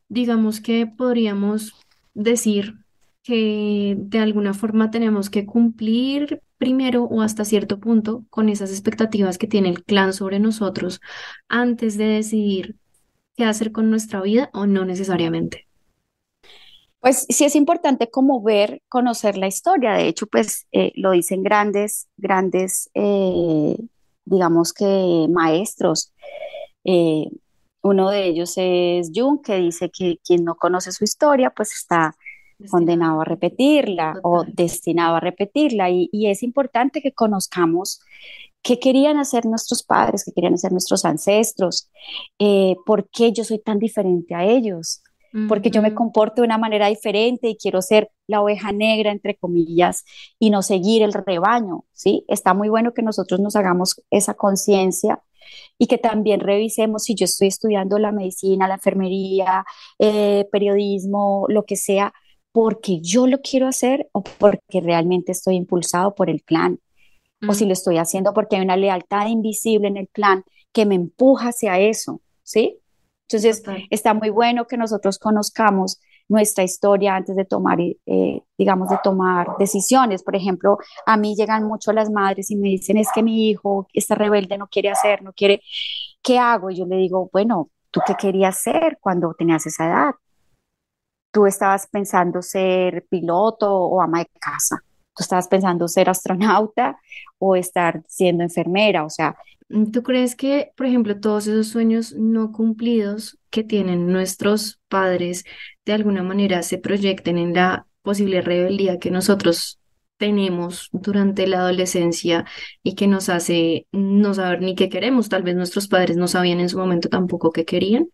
[0.07, 1.75] digamos que podríamos
[2.13, 2.75] decir
[3.21, 9.37] que de alguna forma tenemos que cumplir primero o hasta cierto punto con esas expectativas
[9.37, 11.01] que tiene el clan sobre nosotros
[11.49, 12.77] antes de decidir
[13.35, 15.67] qué hacer con nuestra vida o no necesariamente.
[17.01, 19.93] Pues sí es importante como ver, conocer la historia.
[19.93, 23.77] De hecho, pues eh, lo dicen grandes, grandes eh,
[24.27, 26.13] digamos que maestros.
[26.83, 27.25] Eh,
[27.81, 32.15] uno de ellos es Jung, que dice que quien no conoce su historia, pues está
[32.69, 35.89] condenado a repetirla o destinado a repetirla.
[35.89, 38.01] Y, es importante que conozcamos
[38.61, 41.89] qué querían hacer nuestros padres, qué querían hacer nuestros ancestros,
[42.39, 45.01] eh, por qué yo soy tan diferente a ellos,
[45.47, 49.35] porque yo me comporto de una manera diferente y quiero ser la oveja negra, entre
[49.35, 50.03] comillas,
[50.39, 52.25] y no seguir el rebaño, ¿sí?
[52.27, 55.21] Está muy bueno que nosotros nos hagamos esa conciencia
[55.77, 59.65] y que también revisemos si yo estoy estudiando la medicina, la enfermería,
[59.99, 62.13] eh, periodismo, lo que sea,
[62.51, 66.79] porque yo lo quiero hacer o porque realmente estoy impulsado por el plan,
[67.47, 70.95] o si lo estoy haciendo porque hay una lealtad invisible en el plan que me
[70.95, 72.79] empuja hacia eso, ¿sí?
[73.29, 75.99] Entonces, está muy bueno que nosotros conozcamos
[76.29, 80.23] nuestra historia antes de tomar, eh, digamos, de tomar decisiones.
[80.23, 83.87] Por ejemplo, a mí llegan mucho las madres y me dicen, es que mi hijo
[83.93, 85.61] está rebelde, no quiere hacer, no quiere,
[86.21, 86.69] ¿qué hago?
[86.69, 90.15] Y yo le digo, bueno, ¿tú qué querías ser cuando tenías esa edad?
[91.31, 94.83] ¿Tú estabas pensando ser piloto o ama de casa?
[95.15, 96.97] ¿Tú estabas pensando ser astronauta
[97.39, 99.03] o estar siendo enfermera?
[99.03, 99.35] O sea,
[99.69, 105.43] ¿Tú crees que, por ejemplo, todos esos sueños no cumplidos que tienen nuestros padres
[105.85, 109.79] de alguna manera se proyecten en la posible rebeldía que nosotros
[110.17, 112.45] tenemos durante la adolescencia
[112.81, 115.27] y que nos hace no saber ni qué queremos?
[115.27, 118.07] Tal vez nuestros padres no sabían en su momento tampoco qué querían.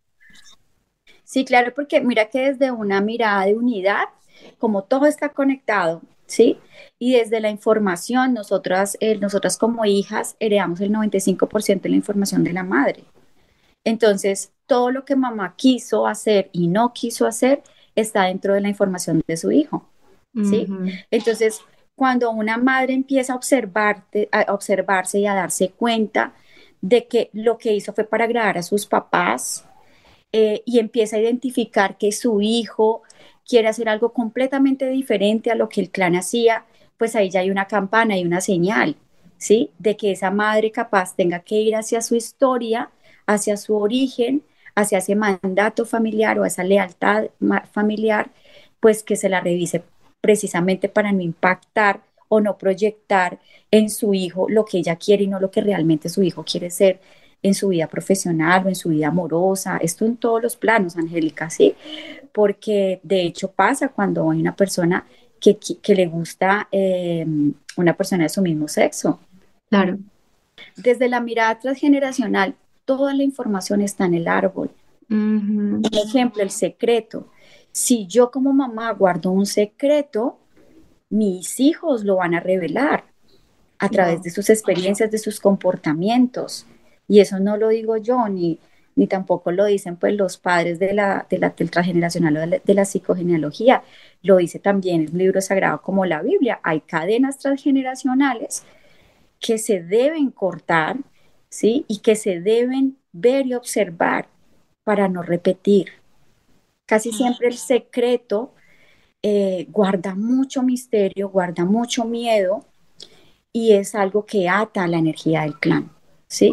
[1.23, 4.05] Sí, claro, porque mira que desde una mirada de unidad,
[4.57, 6.57] como todo está conectado, ¿sí?
[6.99, 12.43] Y desde la información, nosotras, eh, nosotras como hijas heredamos el 95% de la información
[12.43, 13.03] de la madre.
[13.83, 17.63] Entonces, todo lo que mamá quiso hacer y no quiso hacer
[17.95, 19.89] está dentro de la información de su hijo,
[20.33, 20.67] ¿sí?
[21.11, 21.61] Entonces,
[21.95, 26.33] cuando una madre empieza a, observarte, a observarse y a darse cuenta
[26.81, 29.65] de que lo que hizo fue para agradar a sus papás
[30.31, 33.03] eh, y empieza a identificar que su hijo
[33.47, 36.65] quiere hacer algo completamente diferente a lo que el clan hacía,
[36.97, 38.95] pues ahí ya hay una campana y una señal,
[39.37, 39.71] ¿sí?
[39.79, 42.89] De que esa madre capaz tenga que ir hacia su historia,
[43.25, 44.43] hacia su origen,
[44.75, 47.25] hacia ese mandato familiar o esa lealtad
[47.71, 48.31] familiar,
[48.79, 49.83] pues que se la revise
[50.21, 53.39] precisamente para no impactar o no proyectar
[53.71, 56.69] en su hijo lo que ella quiere y no lo que realmente su hijo quiere
[56.69, 56.99] ser
[57.43, 61.49] en su vida profesional o en su vida amorosa, esto en todos los planos, Angélica,
[61.49, 61.75] ¿sí?
[62.33, 65.05] Porque de hecho pasa cuando hay una persona
[65.39, 67.25] que, que le gusta eh,
[67.77, 69.19] una persona de su mismo sexo.
[69.69, 69.97] Claro.
[70.75, 72.55] Desde la mirada transgeneracional,
[72.85, 74.71] toda la información está en el árbol.
[75.07, 77.27] Por ejemplo, el secreto.
[77.71, 80.37] Si yo como mamá guardo un secreto,
[81.09, 83.03] mis hijos lo van a revelar
[83.79, 86.65] a través de sus experiencias, de sus comportamientos.
[87.07, 88.59] Y eso no lo digo yo, ni,
[88.95, 92.47] ni tampoco lo dicen pues los padres de la, de la del transgeneracional o de
[92.47, 93.83] la, de la psicogenealogía.
[94.21, 96.59] Lo dice también el libro sagrado como la Biblia.
[96.63, 98.63] Hay cadenas transgeneracionales
[99.39, 100.97] que se deben cortar,
[101.49, 101.85] ¿sí?
[101.87, 104.27] Y que se deben ver y observar
[104.83, 105.89] para no repetir.
[106.85, 108.53] Casi siempre el secreto
[109.21, 112.65] eh, guarda mucho misterio, guarda mucho miedo
[113.53, 115.91] y es algo que ata la energía del clan,
[116.27, 116.51] ¿sí?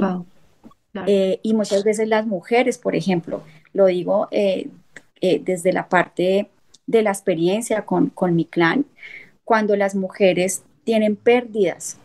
[1.06, 4.68] Eh, y muchas veces las mujeres, por ejemplo, lo digo eh,
[5.20, 6.50] desde la parte
[6.86, 8.86] de la experiencia con, con mi clan,
[9.44, 11.98] cuando las mujeres tienen pérdidas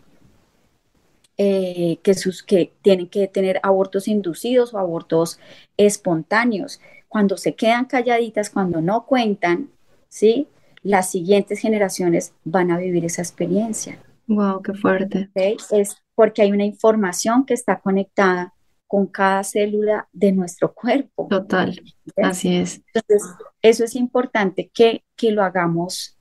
[1.37, 5.39] que, sus, que tienen que tener abortos inducidos o abortos
[5.75, 6.79] espontáneos
[7.15, 9.69] cuando se quedan calladitas, cuando no cuentan,
[10.09, 10.47] ¿sí?
[10.83, 13.99] Las siguientes generaciones van a vivir esa experiencia.
[14.27, 15.29] Wow, qué fuerte.
[15.71, 18.53] Es porque hay una información que está conectada
[18.87, 21.27] con cada célula de nuestro cuerpo.
[21.29, 21.81] Total,
[22.17, 22.81] así es.
[22.93, 23.23] Entonces,
[23.61, 26.17] eso es importante que, que lo hagamos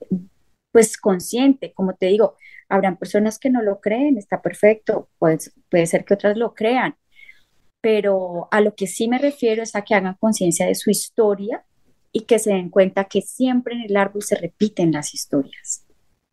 [0.71, 2.35] pues consciente, como te digo,
[2.67, 5.37] habrán personas que no lo creen, está perfecto, puede,
[5.69, 6.97] puede ser que otras lo crean,
[7.81, 11.63] pero a lo que sí me refiero es a que hagan conciencia de su historia
[12.11, 15.85] y que se den cuenta que siempre en el árbol se repiten las historias.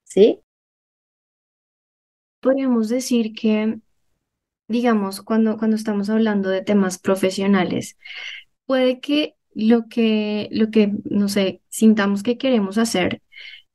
[0.04, 0.40] ¿Sí?
[2.40, 3.78] Podríamos decir que,
[4.72, 7.96] digamos, cuando, cuando estamos hablando de temas profesionales,
[8.66, 13.22] puede que lo que, lo que, no sé, sintamos que queremos hacer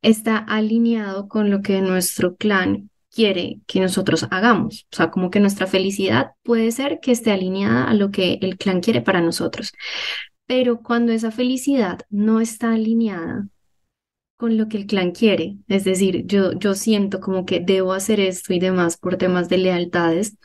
[0.02, 4.88] está alineado con lo que nuestro clan quiere que nosotros hagamos.
[4.92, 8.58] O sea, como que nuestra felicidad puede ser que esté alineada a lo que el
[8.58, 9.74] clan quiere para nosotros.
[10.46, 13.48] Pero cuando esa felicidad no está alineada
[14.38, 18.20] con lo que el clan quiere, es decir, yo, yo siento como que debo hacer
[18.20, 20.38] esto y demás por temas de lealtades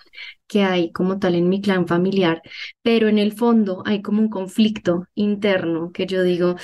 [0.53, 2.43] que hay como tal en mi clan familiar,
[2.83, 6.57] pero en el fondo hay como un conflicto interno que yo digo,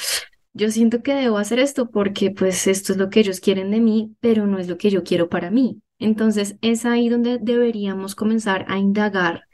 [0.53, 3.81] yo siento que debo hacer esto porque pues esto es lo que ellos quieren de
[3.81, 5.81] mí, pero no es lo que yo quiero para mí.
[5.99, 9.45] Entonces es ahí donde deberíamos comenzar a indagar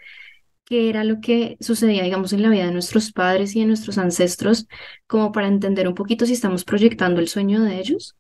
[0.65, 3.99] qué era lo que sucedía, digamos, en la vida de nuestros padres y de nuestros
[3.99, 4.67] ancestros,
[5.07, 8.17] como para entender un poquito si estamos proyectando el sueño de ellos.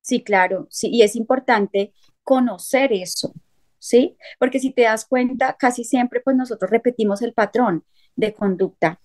[0.00, 1.92] Sí, claro, sí, y es importante
[2.22, 3.32] conocer eso,
[3.84, 4.16] ¿sí?
[4.38, 7.84] Porque si te das cuenta, casi siempre pues nosotros repetimos el patrón
[8.16, 8.98] de conducta,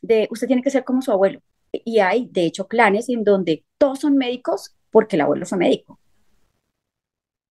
[0.00, 1.40] de usted tiene que ser como su abuelo.
[1.72, 6.00] Y hay, de hecho, clanes en donde todos son médicos porque el abuelo fue médico.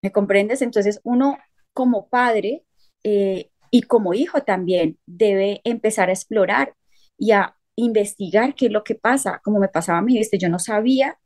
[0.01, 0.63] ¿Me comprendes?
[0.63, 1.37] Entonces uno
[1.73, 2.63] como padre
[3.03, 6.73] eh, y como hijo también debe empezar a explorar
[7.19, 10.37] y a investigar qué es lo que pasa, como me pasaba a mí, ¿viste?
[10.39, 11.19] yo no sabía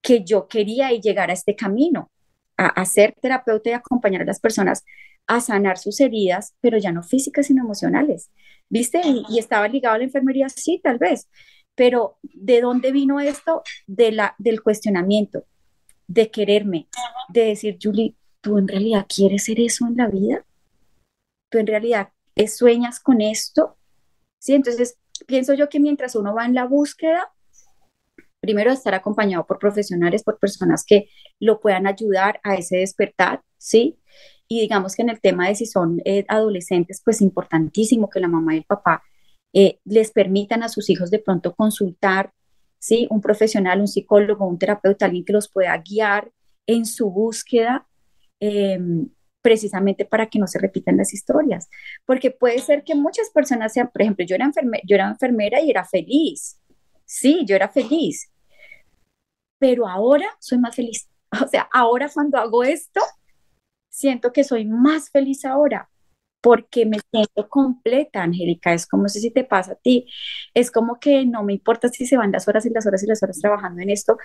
[0.00, 2.10] que yo quería llegar a este camino,
[2.56, 4.84] a, ser terapeuta y acompañar a las personas
[5.26, 8.30] a sanar sus heridas, pero ya no físicas, sino emocionales,
[8.68, 9.00] ¿viste?
[9.04, 11.28] Y, estaba ligado a la enfermería, sí, tal vez,
[11.74, 13.62] pero ¿de dónde vino esto?
[13.86, 15.44] De la, del cuestionamiento
[16.06, 16.88] de quererme,
[17.28, 20.44] de decir, Julie, ¿tú en realidad quieres ser eso en la vida?
[21.50, 22.10] ¿Tú en realidad
[22.46, 23.76] sueñas con esto?
[24.38, 27.32] Sí, entonces pienso yo que mientras uno va en la búsqueda,
[28.46, 33.98] primero estar acompañado por profesionales, por personas que lo puedan ayudar a ese despertar, ¿sí?
[34.48, 38.28] Y digamos que en el tema de si son eh, adolescentes, pues importantísimo que la
[38.28, 39.02] mamá y el papá
[39.52, 42.32] eh, les permitan a sus hijos de pronto consultar
[42.78, 43.06] ¿sí?
[43.10, 46.30] Un profesional, un psicólogo, un terapeuta, alguien que los pueda guiar
[46.66, 47.86] en su búsqueda
[48.40, 49.08] em,
[49.42, 51.68] precisamente para que no se repitan las historias.
[52.04, 55.60] Porque puede ser que muchas personas sean, por ejemplo, yo era, enfermera, yo era enfermera
[55.60, 56.60] y era feliz.
[57.04, 58.30] Sí, yo era feliz.
[59.58, 61.08] Pero ahora soy más feliz.
[61.44, 63.00] O sea, ahora cuando hago esto,
[63.90, 65.90] siento que soy más feliz ahora
[66.40, 68.72] porque me siento completa, Angélica.
[68.72, 70.06] Es como si te pasa a ti.
[70.54, 73.06] Es como que no me importa si se van las horas y las horas y
[73.06, 74.16] las horas trabajando en esto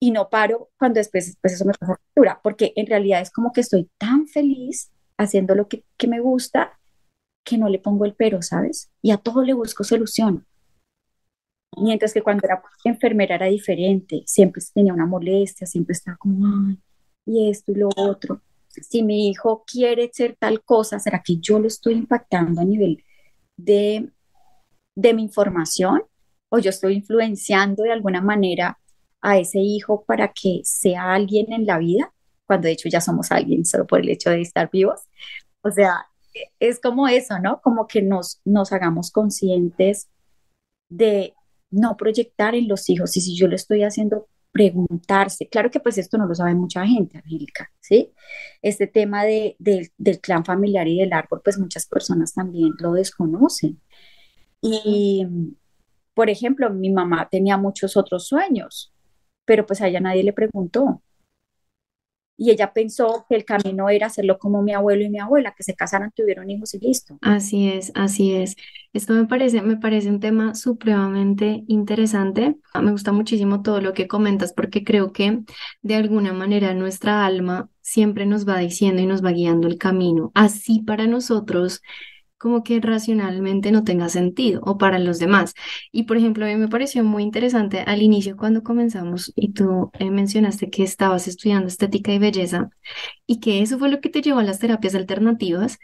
[0.00, 3.62] y no paro cuando después pues eso me factura, porque en realidad es como que
[3.62, 6.78] estoy tan feliz haciendo lo que, que me gusta
[7.44, 8.90] que no le pongo el pero, ¿sabes?
[9.02, 10.46] Y a todo le busco solución.
[11.76, 16.78] Mientras que cuando era enfermera era diferente, siempre tenía una molestia, siempre estaba como, ay,
[17.26, 18.42] y esto y lo otro.
[18.68, 23.04] Si mi hijo quiere ser tal cosa, ¿será que yo lo estoy impactando a nivel
[23.56, 24.10] de,
[24.96, 26.02] de mi información?
[26.48, 28.78] ¿O yo estoy influenciando de alguna manera
[29.20, 32.12] a ese hijo para que sea alguien en la vida,
[32.46, 35.00] cuando de hecho ya somos alguien solo por el hecho de estar vivos.
[35.62, 36.06] O sea,
[36.60, 37.60] es como eso, ¿no?
[37.60, 40.08] Como que nos, nos hagamos conscientes
[40.88, 41.34] de
[41.70, 45.98] no proyectar en los hijos y si yo lo estoy haciendo preguntarse, claro que pues
[45.98, 48.12] esto no lo sabe mucha gente, Angélica, ¿sí?
[48.62, 53.80] Este tema de, del clan familiar y del árbol, pues muchas personas también lo desconocen.
[54.60, 55.26] Y,
[56.14, 58.92] por ejemplo, mi mamá tenía muchos otros sueños,
[59.44, 61.02] pero pues a ella nadie le preguntó.
[62.38, 65.64] Y ella pensó que el camino era hacerlo como mi abuelo y mi abuela, que
[65.64, 67.18] se casaran, tuvieron hijos y listo.
[67.20, 68.56] Así es, así es.
[68.92, 72.56] Esto me parece, me parece un tema supremamente interesante.
[72.80, 75.40] Me gusta muchísimo todo lo que comentas porque creo que
[75.82, 80.30] de alguna manera nuestra alma siempre nos va diciendo y nos va guiando el camino.
[80.34, 81.82] Así para nosotros
[82.38, 85.54] como que racionalmente no tenga sentido o para los demás.
[85.92, 89.90] Y por ejemplo, a mí me pareció muy interesante al inicio cuando comenzamos y tú
[89.98, 92.70] eh, mencionaste que estabas estudiando estética y belleza
[93.26, 95.78] y que eso fue lo que te llevó a las terapias alternativas.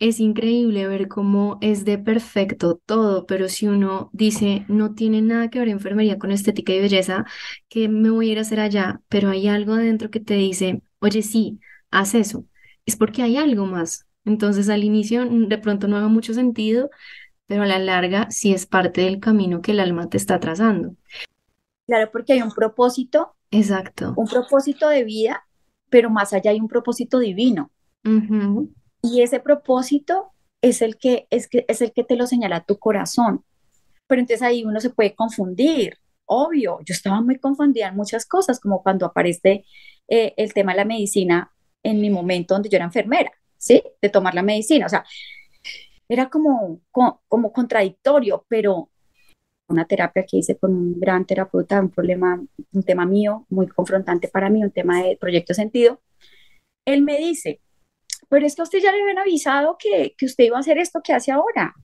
[0.00, 5.50] Es increíble ver cómo es de perfecto todo, pero si uno dice no tiene nada
[5.50, 7.24] que ver enfermería con estética y belleza,
[7.68, 10.82] que me voy a ir a hacer allá, pero hay algo adentro que te dice,
[11.00, 12.44] oye, sí, haz eso,
[12.86, 16.90] es porque hay algo más, entonces al inicio mm, de pronto no haga mucho sentido,
[17.46, 20.94] pero a la larga sí es parte del camino que el alma te está trazando.
[21.86, 23.34] Claro, porque hay un propósito.
[23.50, 24.14] Exacto.
[24.16, 25.46] Un propósito de vida,
[25.90, 27.70] pero más allá hay un propósito divino.
[29.02, 32.78] Y ese propósito es el que es, que es el que te lo señala tu
[32.78, 33.44] corazón.
[34.06, 35.98] Pero entonces ahí uno se puede confundir.
[36.24, 39.64] Obvio, yo estaba muy confundida en muchas cosas, como cuando aparece
[40.08, 41.50] eh, el tema de la medicina
[41.82, 43.30] en mi momento donde yo era enfermera.
[43.64, 43.82] ¿Sí?
[44.02, 44.86] De tomar la medicina.
[44.86, 45.04] O sea,
[46.08, 48.90] era como, como, contradictorio, pero
[49.68, 54.28] una terapia que hice con un gran terapeuta, un problema, un tema mío, muy confrontante
[54.28, 56.02] para mí, un tema de proyecto sentido,
[56.84, 57.62] él me dice,
[58.28, 60.76] pero es que a usted ya le habían avisado que, que usted iba a hacer
[60.76, 61.74] esto que hace ahora.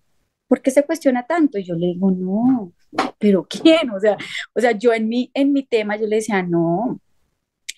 [0.49, 1.59] ¿Por qué se cuestiona tanto?
[1.59, 2.75] Y yo le digo, no,
[3.19, 3.91] pero ¿quién?
[3.91, 4.19] O sea,
[4.55, 7.01] o sea, yo en mi, en mi tema yo le decía, no.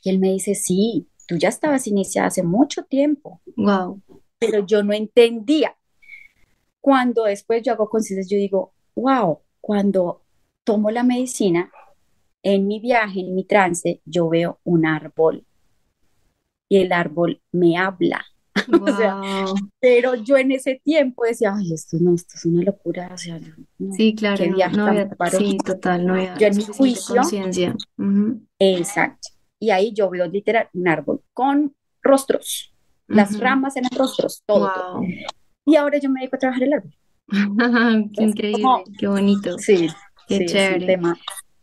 [0.03, 3.41] Y él me dice, sí, tú ya estabas iniciada hace mucho tiempo.
[3.57, 4.03] Wow.
[4.39, 5.75] Pero yo no entendía.
[6.81, 10.23] Cuando después yo hago conciencia, yo digo, wow, cuando
[10.65, 11.71] tomo la medicina,
[12.43, 15.47] en mi viaje, en mi trance, yo veo un árbol
[16.69, 18.27] y el árbol me habla.
[19.81, 23.17] pero yo en ese tiempo decía, ay, esto no, esto es una locura.
[23.17, 24.45] sí, claro.
[24.73, 27.17] no, sí, total, no había, yo en mi juicio.
[27.17, 27.75] Conciencia.
[28.59, 29.32] Exacto
[29.63, 32.75] y ahí yo veo literal un árbol con rostros,
[33.07, 35.01] las ramas en los rostros, todo,
[35.65, 36.93] Y ahora yo me dedico a trabajar el árbol.
[38.13, 39.57] qué increíble, qué bonito.
[39.59, 39.89] Sí,
[40.27, 40.99] qué chévere.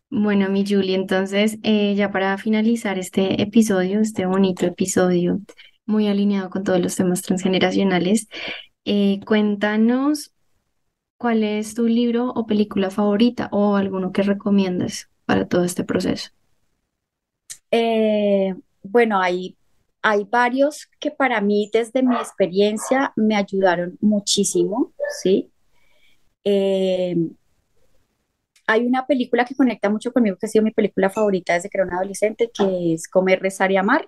[0.09, 5.41] Bueno, mi Julie, entonces eh, ya para finalizar este episodio, este bonito episodio,
[5.85, 8.29] muy alineado con todos los temas transgeneracionales,
[8.85, 10.31] eh, cuéntanos
[11.17, 16.29] cuál es tu libro o película favorita o alguno que recomiendas para todo este proceso.
[17.71, 18.53] Eh,
[18.83, 19.57] bueno, hay,
[20.01, 25.51] hay varios que para mí, desde mi experiencia, me ayudaron muchísimo, ¿sí?
[26.43, 27.15] Eh,
[28.69, 31.77] hay una película que conecta mucho conmigo, que ha sido mi película favorita desde que
[31.79, 34.07] era una adolescente, que es Comer, Rezar y Amar.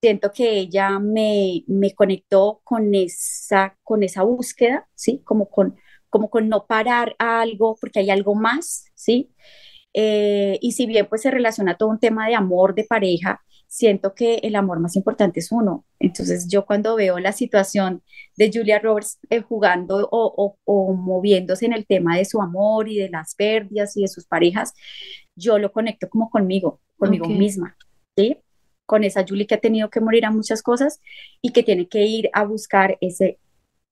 [0.00, 5.22] Siento que ella me, me, conectó con esa, con esa búsqueda, ¿sí?
[5.24, 5.74] Como con,
[6.10, 9.30] como con no parar a algo porque hay algo más, ¿sí?
[9.94, 14.14] Eh, y si bien pues se relaciona todo un tema de amor, de pareja, siento
[14.14, 15.84] que el amor más importante es uno.
[15.98, 18.02] Entonces yo cuando veo la situación
[18.36, 22.98] de Julia Roberts eh, jugando o, o, moviéndose en el tema de su amor y
[22.98, 24.74] de las pérdidas y de sus parejas,
[25.36, 27.76] yo lo conecto como conmigo, conmigo misma,
[28.16, 28.38] ¿sí?
[28.86, 31.00] con esa Julie que ha tenido que morir a muchas cosas
[31.40, 33.38] y que tiene que ir a buscar ese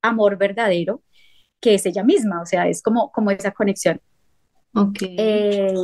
[0.02, 1.02] amor verdadero
[1.60, 4.00] que es ella misma, o sea, es como, como esa conexión.
[4.74, 4.98] Ok.
[5.02, 5.74] Eh,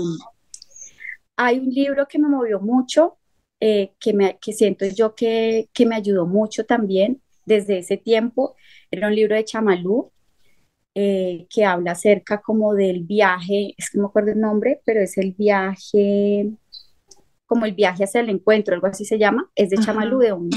[1.37, 3.19] hay un libro que me movió mucho,
[3.61, 8.57] eh, que, me, que siento yo que, que me ayudó mucho también desde ese tiempo.
[8.91, 10.13] Era un libro de Chamalú,
[10.95, 15.01] eh, que habla acerca como del viaje, es que no me acuerdo el nombre, pero
[15.01, 16.51] es el viaje,
[17.47, 20.51] como el viaje hacia el encuentro, algo así se llama, es de Chamalú, de un,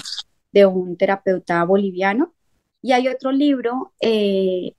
[0.52, 2.34] de un terapeuta boliviano.
[2.82, 4.74] Y hay otro libro eh,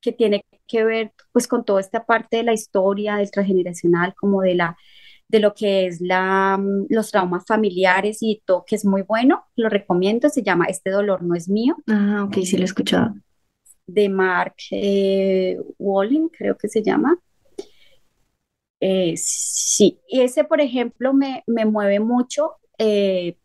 [0.00, 4.42] que tiene que ver pues con toda esta parte de la historia del transgeneracional, como
[4.42, 4.76] de la
[5.28, 9.44] de lo que es la, mm, los traumas familiares y todo, que es muy bueno,
[9.56, 11.76] lo recomiendo, se llama Este dolor no es mío.
[11.86, 13.14] Ah, ok, sí lo he escuchado.
[13.86, 17.18] De Mark eh, Walling, creo que se llama.
[18.80, 23.36] Eh, sí, y ese, por ejemplo, me, me mueve mucho eh,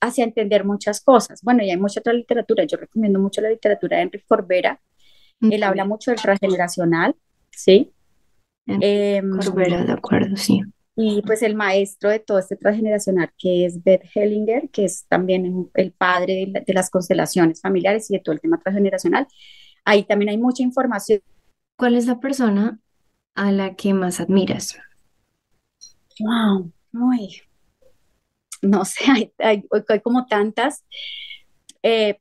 [0.00, 1.40] hacia entender muchas cosas.
[1.42, 4.80] Bueno, y hay mucha otra literatura, yo recomiendo mucho la literatura de Enrique Corbera,
[5.50, 7.16] él habla mucho del transgeneracional,
[7.50, 7.92] ¿sí?
[8.66, 10.62] Em, Corbera, de acuerdo, sí
[10.94, 15.70] y pues el maestro de todo este transgeneracional, que es Beth Hellinger, que es también
[15.74, 19.26] el padre de, las constelaciones familiares y de todo el tema transgeneracional.
[19.84, 21.20] Ahí también hay mucha información.
[21.76, 22.78] ¿Cuál es la persona
[23.34, 24.78] a la que más admiras?
[26.20, 27.40] Wow, muy.
[28.60, 30.84] No sé, hay, hay, hay como tantas,
[31.82, 32.20] eh,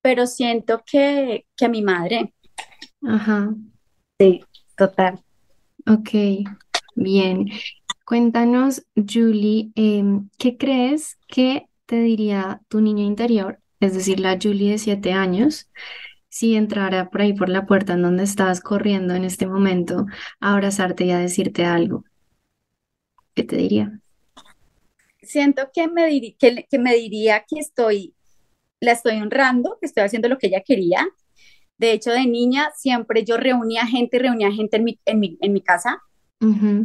[0.00, 2.32] pero siento que, que a mi madre.
[3.02, 3.54] Ajá.
[4.18, 4.42] Sí,
[4.76, 5.24] total.
[5.86, 6.10] Ok,
[6.96, 7.46] bien.
[8.06, 14.72] Cuéntanos, Julie, em, ¿qué crees que te diría tu niño interior, es decir, la Julie
[14.72, 15.70] de siete años,
[16.28, 20.06] si entrara por ahí por la puerta en donde estás corriendo en este momento
[20.40, 22.04] a abrazarte y a decirte algo?
[23.34, 24.00] ¿Qué te diría?
[25.22, 28.14] Siento que me, que, que me diría que estoy,
[28.80, 31.06] la estoy honrando, que estoy haciendo lo que ella quería.
[31.78, 35.52] De hecho, de niña siempre yo reunía gente, reunía gente en mi, en mi, en
[35.52, 36.02] mi casa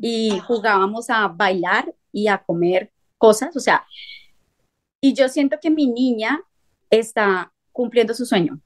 [0.01, 3.85] y jugábamos a bailar y a comer cosas, o sea,
[4.99, 6.41] y yo siento que mi niña
[6.89, 8.59] está cumpliendo su sueño,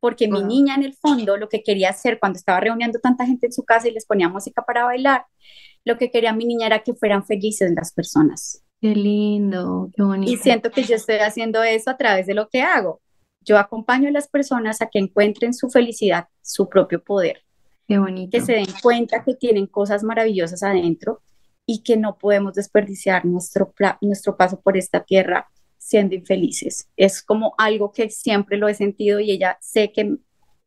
[0.00, 3.46] porque mi niña en el fondo lo que quería hacer cuando estaba reuniendo tanta gente
[3.46, 5.24] en su casa y les ponía música para bailar,
[5.84, 8.62] lo que quería mi niña era que fueran felices las personas.
[8.80, 10.30] Qué lindo, qué bonito.
[10.30, 13.00] Y siento que yo estoy haciendo eso a través de lo que hago.
[13.48, 17.44] Yo acompaño a las personas a que encuentren su felicidad, su propio poder.
[17.86, 18.30] Qué bonito.
[18.30, 21.22] Que se den cuenta que tienen cosas maravillosas adentro
[21.64, 23.72] y que no podemos desperdiciar nuestro,
[24.02, 26.90] nuestro paso por esta tierra siendo infelices.
[26.98, 30.16] Es como algo que siempre lo he sentido y ella sé que,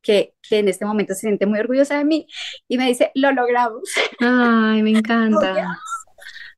[0.02, 2.26] que, que en este momento se siente muy orgullosa de mí
[2.68, 3.84] y me dice, lo logramos.
[4.20, 5.80] Ay, me encanta.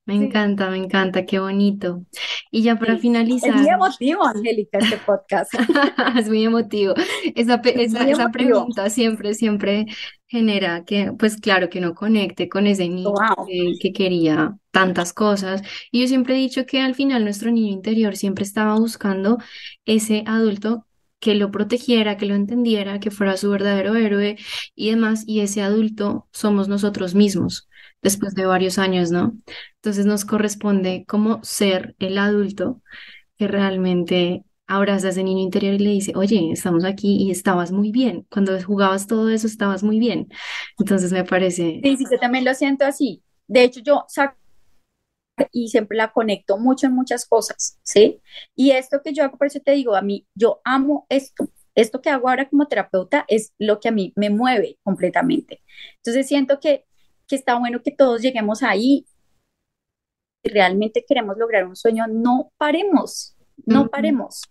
[0.05, 2.03] Me encanta, me encanta, qué bonito.
[2.51, 3.51] Y ya para finalizar.
[3.51, 5.53] Es muy emotivo, Angélica, este podcast.
[6.19, 6.93] es muy emotivo.
[7.35, 9.85] Esa, esa, pregunta siempre, siempre
[10.27, 13.13] genera que, pues claro, que no conecte con ese niño
[13.47, 15.61] que, que, quería tantas cosas.
[15.89, 19.37] Y yo siempre he dicho que al final nuestro niño interior siempre estaba buscando
[19.85, 20.85] ese adulto
[21.19, 24.35] que lo protegiera, que lo entendiera, que fuera su verdadero héroe
[24.75, 25.23] y demás.
[25.25, 27.69] Y ese adulto somos nosotros mismos
[28.03, 29.33] después de varios años, ¿no?
[29.75, 32.81] Entonces nos corresponde como ser el adulto
[33.37, 37.71] que realmente abraza a ese niño interior y le dice, oye, estamos aquí y estabas
[37.71, 38.25] muy bien.
[38.29, 40.27] Cuando jugabas todo eso, estabas muy bien.
[40.77, 41.79] Entonces me parece...
[41.83, 43.23] Sí, sí, yo también lo siento así.
[43.47, 44.37] De hecho, yo saco
[45.51, 48.21] y siempre la conecto mucho en muchas cosas, ¿sí?
[48.55, 51.49] Y esto que yo hago, por eso te digo, a mí, yo amo esto.
[51.75, 55.63] Esto que hago ahora como terapeuta es lo que a mí me mueve completamente.
[55.97, 56.85] Entonces siento que
[57.33, 59.07] que está bueno que todos lleguemos ahí.
[60.43, 64.43] Si realmente queremos lograr un sueño, no paremos, no paremos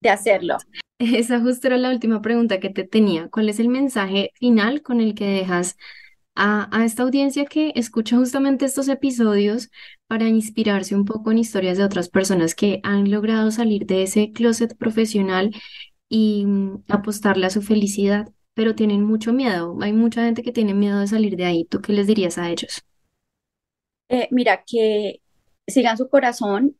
[0.00, 0.56] de hacerlo.
[0.98, 3.28] Esa justo era la última pregunta que te tenía.
[3.28, 5.76] ¿Cuál es el mensaje final con el que dejas
[6.34, 9.70] a, a, esta audiencia que escucha justamente estos episodios
[10.06, 14.32] para inspirarse un poco en historias de otras personas que han logrado salir de ese
[14.32, 15.50] closet profesional
[16.08, 18.32] y mm, apostarle a su felicidad?
[18.54, 19.76] Pero tienen mucho miedo.
[19.80, 21.64] Hay mucha gente que tiene miedo de salir de ahí.
[21.64, 22.82] ¿Tú qué les dirías a ellos?
[24.08, 25.20] Eh, mira, que
[25.66, 26.76] sigan su corazón,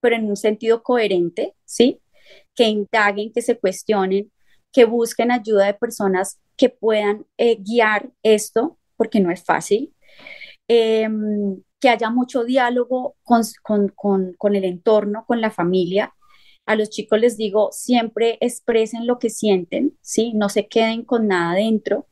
[0.00, 2.00] pero en un sentido coherente, ¿sí?
[2.54, 4.32] Que indaguen, que se cuestionen,
[4.72, 9.94] que busquen ayuda de personas que puedan eh, guiar esto, porque no es fácil.
[10.68, 13.42] Em, que haya mucho diálogo con,
[13.94, 16.14] con, con el entorno, con la familia,
[16.66, 20.32] a los chicos les digo, siempre expresen lo que sienten, ¿sí?
[20.34, 22.06] No se queden con nada dentro.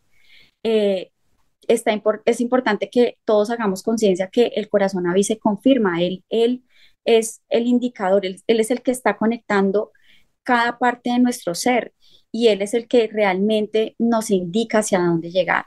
[0.62, 1.11] Eh,
[1.68, 1.92] está
[2.24, 6.64] es importante que todos hagamos conciencia que el corazón avise confirma, él, él
[7.05, 9.92] es el indicador, él, es el que está conectando
[10.42, 11.94] cada parte de nuestro ser
[12.30, 15.66] y Él es el que realmente nos indica hacia dónde llegar,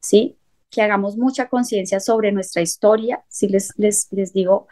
[0.00, 0.36] ¿sí?
[0.70, 4.66] Que hagamos mucha conciencia sobre nuestra historia, si les, les, les digo,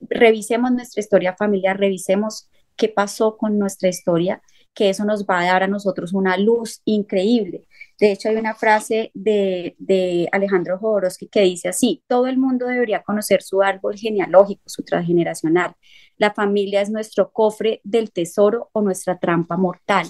[0.00, 4.42] revisemos nuestra historia familiar, revisemos qué pasó con nuestra historia,
[4.74, 7.66] que eso nos va a dar a nosotros una luz increíble.
[7.98, 12.66] De hecho, hay una frase de, de Alejandro Jodorowsky que dice así, todo el mundo
[12.66, 15.74] debería conocer su árbol genealógico, su transgeneracional.
[16.16, 20.08] La familia es nuestro cofre del tesoro o nuestra trampa mortal.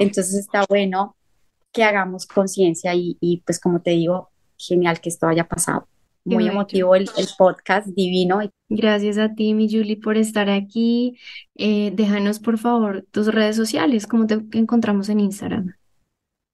[0.00, 1.16] Entonces está bueno
[1.72, 5.86] que hagamos conciencia y, y, pues como te digo, genial que esto haya pasado.
[6.34, 8.40] Muy emotivo el, el, podcast, divino.
[8.68, 11.18] Gracias a ti, mi Julie, por estar aquí.
[11.56, 15.74] Eh, déjanos, por favor, tus redes sociales, cómo te encontramos en Instagram.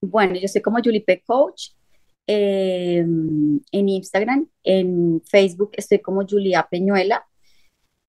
[0.01, 1.23] Bueno, yo soy como Julie P.
[1.27, 1.71] Coach
[2.27, 7.27] em, en Instagram, en Facebook estoy como Julia Peñuela.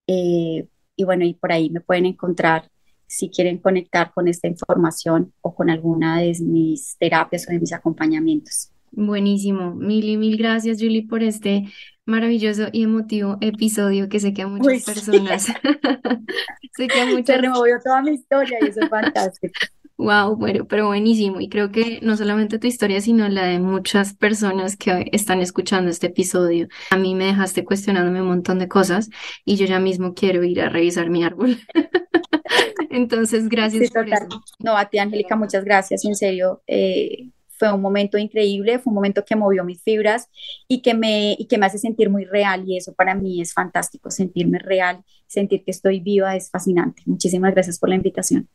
[0.08, 2.70] Eh, y bueno, y por ahí me pueden encontrar
[3.08, 7.74] si quieren conectar con esta información o con alguna de mis terapias o de mis
[7.74, 8.72] acompañamientos.
[8.92, 9.76] Buenísimo.
[9.76, 11.66] Mil y mil gracias, Julie, por este
[12.06, 15.46] maravilloso y emotivo episodio que sé que a muchas personas.
[16.76, 17.36] sé que a muchas.
[17.36, 19.54] Se removió toda mi historia y eso es fantástico.
[19.98, 21.42] Wow, bueno, pero buenísimo.
[21.42, 25.90] Y creo que no solamente tu historia, sino la de muchas personas que están escuchando
[25.90, 26.68] este episodio.
[26.92, 29.10] A mí me dejaste cuestionándome un montón de cosas
[29.44, 31.58] y yo ya mismo quiero ir a revisar mi árbol.
[32.92, 34.28] Entonces, gracias por eso.
[34.60, 36.06] No, a ti, Angélica, muchas gracias.
[36.06, 40.30] En serio, eh, fue un momento increíble, fue un momento que movió mis fibras
[40.68, 43.54] y que me, y que me hace sentir muy real y eso para mí es
[43.54, 47.04] fantástico, sentirme real, sentir que estoy viva es fascinante.
[47.06, 48.48] Muchísimas gracias por la invitación.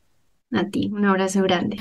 [0.52, 1.78] A ti, un abrazo grande.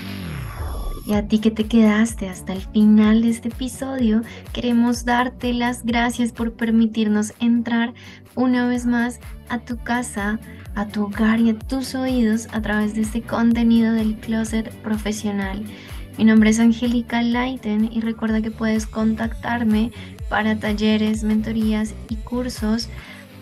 [1.05, 4.22] Y a ti que te quedaste hasta el final de este episodio,
[4.53, 7.93] queremos darte las gracias por permitirnos entrar
[8.36, 9.19] una vez más
[9.49, 10.39] a tu casa,
[10.76, 15.63] a tu hogar y a tus oídos a través de este contenido del closet profesional.
[16.22, 19.91] Mi nombre es Angélica Leiten y recuerda que puedes contactarme
[20.30, 22.89] para talleres, mentorías y cursos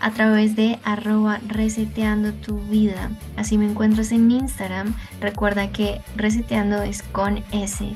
[0.00, 3.10] a través de arroba reseteando tu vida.
[3.36, 4.94] Así me encuentras en Instagram.
[5.20, 7.86] Recuerda que reseteando es con S.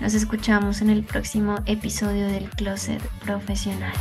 [0.00, 3.94] Nos escuchamos en el próximo episodio del Closet Profesional.